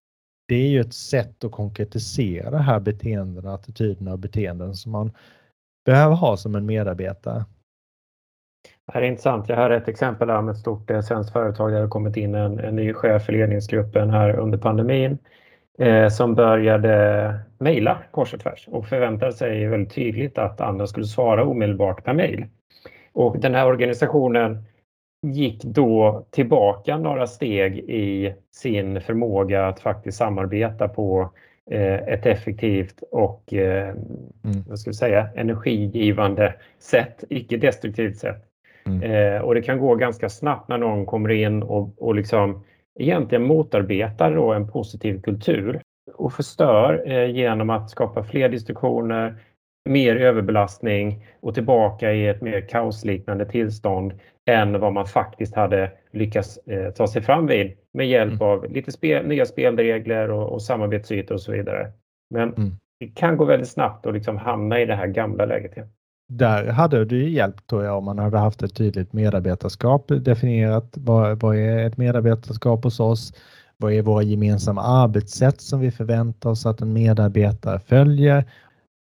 Det 0.47 0.55
är 0.55 0.67
ju 0.67 0.79
ett 0.79 0.93
sätt 0.93 1.43
att 1.43 1.51
konkretisera 1.51 2.49
det 2.51 2.57
här 2.57 2.79
beteendena, 2.79 3.53
attityderna 3.53 4.11
och 4.13 4.19
beteenden 4.19 4.75
som 4.75 4.91
man 4.91 5.11
behöver 5.85 6.15
ha 6.15 6.37
som 6.37 6.55
en 6.55 6.65
medarbetare. 6.65 7.45
Det 8.87 8.93
här 8.93 9.01
är 9.01 9.05
intressant. 9.05 9.49
Jag 9.49 9.57
har 9.57 9.69
ett 9.69 9.87
exempel 9.87 10.29
här 10.29 10.41
med 10.41 10.51
ett 10.51 10.57
stort 10.57 10.89
eh, 10.91 11.01
svenskt 11.01 11.33
företag 11.33 11.69
där 11.71 11.75
det 11.75 11.83
har 11.83 11.89
kommit 11.89 12.17
in 12.17 12.35
en, 12.35 12.59
en 12.59 12.75
ny 12.75 12.93
chef 12.93 13.29
i 13.29 13.31
ledningsgruppen 13.31 14.09
här 14.09 14.35
under 14.35 14.57
pandemin 14.57 15.17
eh, 15.79 16.07
som 16.07 16.35
började 16.35 17.39
mejla 17.57 17.97
kors 18.11 18.33
och 18.33 18.39
tvärs 18.39 18.67
och 18.67 18.87
förväntade 18.87 19.33
sig 19.33 19.67
väldigt 19.67 19.93
tydligt 19.93 20.37
att 20.37 20.61
andra 20.61 20.87
skulle 20.87 21.05
svara 21.05 21.45
omedelbart 21.45 22.03
per 22.03 22.13
mejl. 22.13 22.45
Och 23.13 23.39
den 23.39 23.55
här 23.55 23.65
organisationen 23.67 24.63
gick 25.27 25.63
då 25.63 26.25
tillbaka 26.31 26.97
några 26.97 27.27
steg 27.27 27.77
i 27.77 28.35
sin 28.51 29.01
förmåga 29.01 29.67
att 29.67 29.79
faktiskt 29.79 30.17
samarbeta 30.17 30.87
på 30.87 31.31
ett 32.07 32.25
effektivt 32.25 33.03
och 33.11 33.53
eh, 33.53 33.89
mm. 33.89 34.63
vad 34.67 34.79
ska 34.79 34.89
vi 34.89 34.93
säga, 34.93 35.29
energigivande 35.35 36.55
sätt, 36.79 37.23
icke 37.29 37.57
destruktivt 37.57 38.17
sätt. 38.17 38.43
Mm. 38.85 39.03
Eh, 39.03 39.41
och 39.41 39.55
det 39.55 39.61
kan 39.61 39.79
gå 39.79 39.95
ganska 39.95 40.29
snabbt 40.29 40.69
när 40.69 40.77
någon 40.77 41.05
kommer 41.05 41.29
in 41.29 41.63
och, 41.63 41.93
och 41.97 42.15
liksom 42.15 42.63
egentligen 42.99 43.43
motarbetar 43.43 44.35
då 44.35 44.53
en 44.53 44.67
positiv 44.67 45.21
kultur 45.21 45.81
och 46.15 46.33
förstör 46.33 47.05
genom 47.25 47.69
att 47.69 47.89
skapa 47.89 48.23
fler 48.23 48.49
distraktioner, 48.49 49.35
mer 49.89 50.15
överbelastning 50.15 51.27
och 51.39 51.53
tillbaka 51.53 52.13
i 52.13 52.27
ett 52.27 52.41
mer 52.41 52.61
kaosliknande 52.61 53.45
tillstånd 53.45 54.13
än 54.45 54.79
vad 54.79 54.93
man 54.93 55.05
faktiskt 55.05 55.55
hade 55.55 55.91
lyckats 56.11 56.57
eh, 56.57 56.91
ta 56.91 57.07
sig 57.07 57.21
fram 57.21 57.47
vid 57.47 57.73
med 57.93 58.07
hjälp 58.07 58.31
mm. 58.31 58.47
av 58.47 58.71
lite 58.71 58.91
spel, 58.91 59.27
nya 59.27 59.45
spelregler 59.45 60.31
och, 60.31 60.53
och 60.53 60.61
samarbetsytor 60.61 61.35
och 61.35 61.41
så 61.41 61.51
vidare. 61.51 61.91
Men 62.29 62.53
mm. 62.53 62.71
det 62.99 63.07
kan 63.07 63.37
gå 63.37 63.45
väldigt 63.45 63.69
snabbt 63.69 64.05
att 64.05 64.13
liksom 64.13 64.37
hamna 64.37 64.79
i 64.79 64.85
det 64.85 64.95
här 64.95 65.07
gamla 65.07 65.45
läget 65.45 65.77
igen. 65.77 65.89
Där 66.33 66.67
hade 66.67 67.05
det 67.05 67.15
ju 67.15 67.29
hjälpt 67.29 67.67
tror 67.67 67.83
jag 67.83 67.97
om 67.97 68.03
man 68.03 68.19
hade 68.19 68.37
haft 68.37 68.63
ett 68.63 68.75
tydligt 68.75 69.13
medarbetarskap 69.13 70.05
definierat. 70.07 70.93
Vad, 70.97 71.39
vad 71.41 71.55
är 71.55 71.87
ett 71.87 71.97
medarbetarskap 71.97 72.83
hos 72.83 72.99
oss? 72.99 73.33
Vad 73.77 73.93
är 73.93 74.01
våra 74.01 74.23
gemensamma 74.23 74.81
arbetssätt 74.81 75.61
som 75.61 75.79
vi 75.79 75.91
förväntar 75.91 76.49
oss 76.49 76.65
att 76.65 76.81
en 76.81 76.93
medarbetare 76.93 77.79
följer? 77.79 78.45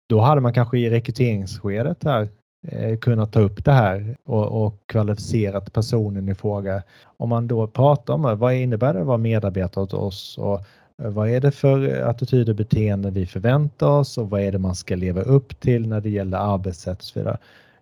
Då 0.10 0.20
hade 0.20 0.42
man 0.42 0.54
kanske 0.54 0.78
i 0.78 0.90
rekryteringsskedet 0.90 2.04
här 2.04 2.28
Eh, 2.72 2.98
kunnat 2.98 3.32
ta 3.32 3.40
upp 3.40 3.66
det 3.66 3.72
här 3.72 4.18
och, 4.26 4.66
och 4.66 4.76
kvalificerat 4.86 5.74
personen 5.74 6.30
i 6.30 6.36
fråga. 6.36 6.84
Om 7.04 7.30
man 7.30 7.48
då 7.48 7.68
pratar 7.68 8.14
om 8.14 8.40
vad 8.40 8.54
innebär 8.54 8.94
det 8.94 9.00
att 9.00 9.06
vara 9.06 9.18
medarbetare 9.18 9.84
åt 9.84 9.94
oss 9.94 10.38
och 10.38 10.60
eh, 11.04 11.10
vad 11.10 11.30
är 11.30 11.42
det 11.42 11.52
för 11.52 12.02
attityder 12.02 12.54
och 12.54 12.58
beteenden 12.58 13.14
vi 13.14 13.26
förväntar 13.26 13.88
oss 13.88 14.18
och 14.18 14.30
vad 14.30 14.42
är 14.42 14.52
det 14.52 14.60
man 14.60 14.76
ska 14.76 14.96
leva 14.96 15.22
upp 15.22 15.60
till 15.60 15.88
när 15.88 16.02
det 16.02 16.10
gäller 16.10 16.38
arbetssätt 16.38 16.98
och 16.98 17.04
så 17.04 17.20
vidare. 17.20 17.38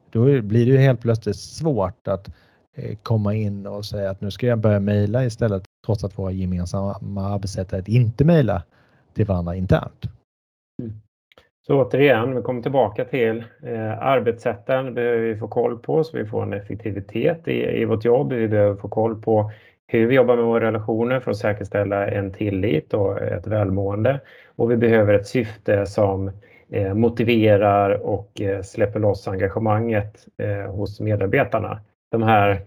Då 0.10 0.24
blir 0.41 0.65
det 0.65 0.71
ju 0.71 0.78
helt 0.78 1.02
plötsligt 1.02 1.39
svårt 1.39 2.08
att 2.08 2.30
eh, 2.76 2.98
komma 3.04 3.34
in 3.34 3.67
och 3.67 3.86
säga 3.86 4.10
att 4.10 4.21
nu 4.21 4.32
ska 4.32 4.48
jag 4.48 4.60
börja 4.60 4.80
mejla 4.80 5.26
istället 5.26 5.63
trots 5.86 6.04
att 6.04 6.17
våra 6.17 6.32
gemensamma 6.32 7.30
arbetssätt 7.34 7.74
är 7.74 7.80
att 7.80 7.88
inte 7.88 8.26
mejla 8.26 8.63
till 9.13 9.26
varandra 9.26 9.56
internt. 9.56 10.06
Mm. 10.82 11.00
Så 11.67 11.82
återigen, 11.82 12.36
vi 12.36 12.41
kommer 12.41 12.62
tillbaka 12.62 13.06
till 13.06 13.43
eh, 13.63 13.99
arbetssätten 13.99 14.93
behöver 14.93 15.17
vi 15.17 15.36
få 15.36 15.47
koll 15.47 15.80
på 15.80 16.04
så 16.04 16.17
vi 16.17 16.25
får 16.25 16.43
en 16.43 16.54
effektivitet 16.54 17.47
i, 17.47 17.82
i 17.82 17.86
vårt 17.86 18.06
jobb. 18.06 18.34
Vi 18.34 18.47
behöver 18.47 18.75
få 18.75 18.89
koll 18.89 19.21
på 19.21 19.51
hur 19.88 20.08
vi 20.08 20.15
jobbar 20.15 20.36
med 20.36 20.45
våra 20.45 20.65
relationer 20.65 21.19
för 21.19 21.32
att 21.32 21.38
säkerställa 21.38 22.08
en 22.08 22.34
tillit 22.34 22.93
och 22.93 23.21
ett 23.21 23.47
välmående. 23.47 24.19
Och 24.56 24.71
vi 24.71 24.78
behöver 24.78 25.13
ett 25.13 25.28
syfte 25.28 25.86
som 25.86 26.32
eh, 26.71 26.93
motiverar 26.93 27.89
och 28.06 28.41
eh, 28.41 28.62
släpper 28.62 28.99
loss 28.99 29.28
engagemanget 29.28 30.28
eh, 30.38 30.71
hos 30.71 30.99
medarbetarna. 30.99 31.80
De 32.12 32.23
här 32.23 32.62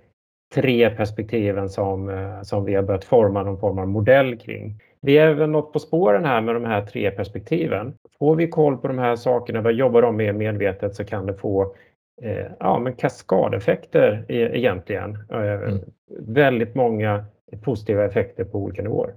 tre 0.55 0.91
perspektiven 0.91 1.69
som, 1.69 2.09
eh, 2.09 2.43
som 2.43 2.65
vi 2.65 2.75
har 2.75 2.83
börjat 2.83 3.05
forma 3.05 3.43
någon 3.43 3.61
form 3.61 3.79
av 3.79 3.89
modell 3.89 4.39
kring. 4.39 4.81
Vi 5.01 5.19
är 5.19 5.35
väl 5.35 5.51
något 5.51 5.73
på 5.73 5.79
spåren 5.79 6.25
här 6.25 6.41
med 6.41 6.55
de 6.55 6.65
här 6.65 6.87
tre 6.87 7.11
perspektiven. 7.11 7.95
Får 8.19 8.37
vi 8.37 8.49
koll 8.49 8.77
på 8.77 8.89
de 8.89 8.99
här 8.99 9.17
sakerna, 9.17 9.61
vad 9.61 9.73
jobbar 9.73 10.03
de 10.03 10.17
med 10.17 10.35
medvetet 10.35 10.95
så 10.95 11.05
kan 11.05 11.27
det 11.27 11.35
få 11.35 11.75
eh, 12.23 12.47
ja, 12.61 12.79
men 12.79 12.93
kaskadeffekter 12.93 14.25
e 14.29 14.59
egentligen. 14.59 15.19
Eh, 15.31 15.41
mm. 15.41 15.79
Väldigt 16.19 16.75
många 16.75 17.25
positiva 17.63 18.05
effekter 18.05 18.45
på 18.45 18.59
olika 18.59 18.83
nivåer. 18.83 19.15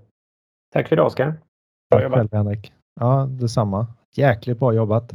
Tack 0.74 0.88
för 0.88 0.96
idag 0.96 1.06
Oskar. 1.06 1.34
Bra 1.92 2.04
jobbat. 2.04 2.20
Själv, 2.20 2.30
Henrik. 2.32 2.74
Ja, 3.00 3.28
detsamma. 3.30 3.88
Jäkligt 4.16 4.60
bra 4.60 4.74
jobbat. 4.74 5.12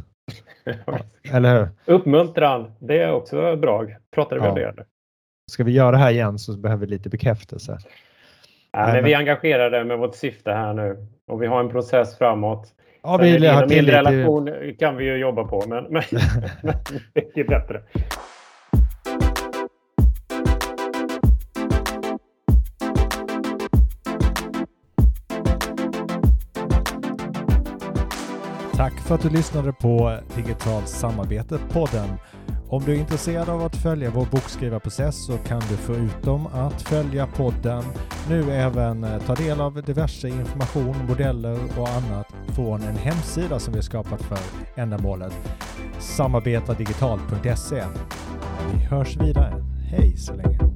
Eller 1.33 1.59
hur? 1.59 1.95
Uppmuntran, 1.95 2.71
det 2.79 2.99
är 2.99 3.13
också 3.13 3.55
bra. 3.55 3.85
Pratade 4.11 4.41
vi 4.41 4.47
om 4.47 4.55
det? 4.55 4.85
Ska 5.51 5.63
vi 5.63 5.71
göra 5.71 5.91
det 5.91 5.97
här 5.97 6.11
igen 6.11 6.39
så 6.39 6.57
behöver 6.57 6.85
vi 6.85 6.91
lite 6.91 7.09
bekräftelse. 7.09 7.77
Ja, 8.71 8.87
men 8.93 9.03
vi 9.03 9.13
är 9.13 9.17
engagerade 9.17 9.83
med 9.83 9.97
vårt 9.97 10.15
syfte 10.15 10.51
här 10.51 10.73
nu 10.73 11.07
och 11.27 11.41
vi 11.41 11.47
har 11.47 11.59
en 11.59 11.69
process 11.69 12.17
framåt. 12.17 12.67
Ja, 13.03 13.17
vi 13.17 13.33
Sen, 13.33 13.43
inom 13.43 13.63
min 13.69 13.85
relation 13.85 14.49
kan 14.79 14.97
vi 14.97 15.05
ju 15.05 15.17
jobba 15.17 15.43
på, 15.43 15.63
men, 15.67 15.83
men, 15.83 16.03
men 16.61 16.75
det 17.13 17.39
är 17.39 17.47
bättre. 17.47 17.81
Tack 28.75 28.99
för 28.99 29.15
att 29.15 29.21
du 29.21 29.29
lyssnade 29.29 29.73
på 29.73 30.17
Digitalt 30.35 30.85
samarbete-podden. 30.85 32.07
Om 32.69 32.83
du 32.85 32.91
är 32.91 32.99
intresserad 32.99 33.49
av 33.49 33.61
att 33.61 33.75
följa 33.75 34.09
vår 34.09 34.25
bokskrivarprocess 34.25 35.25
så 35.25 35.37
kan 35.37 35.59
du 35.59 35.77
förutom 35.77 36.47
att 36.47 36.81
följa 36.81 37.27
podden 37.27 37.83
nu 38.29 38.51
även 38.51 39.03
eh, 39.03 39.21
ta 39.25 39.35
del 39.35 39.61
av 39.61 39.83
diverse 39.83 40.27
information, 40.27 41.05
modeller 41.07 41.59
och 41.79 41.89
annat 41.89 42.27
från 42.47 42.81
en 42.81 42.95
hemsida 42.95 43.59
som 43.59 43.73
vi 43.73 43.81
skapat 43.81 44.21
för 44.21 44.37
ändamålet. 44.75 45.33
Samarbetardigitalt.se. 45.99 47.83
Vi 48.73 48.79
hörs 48.79 49.17
vidare. 49.17 49.63
Hej 49.89 50.17
så 50.17 50.33
länge! 50.33 50.66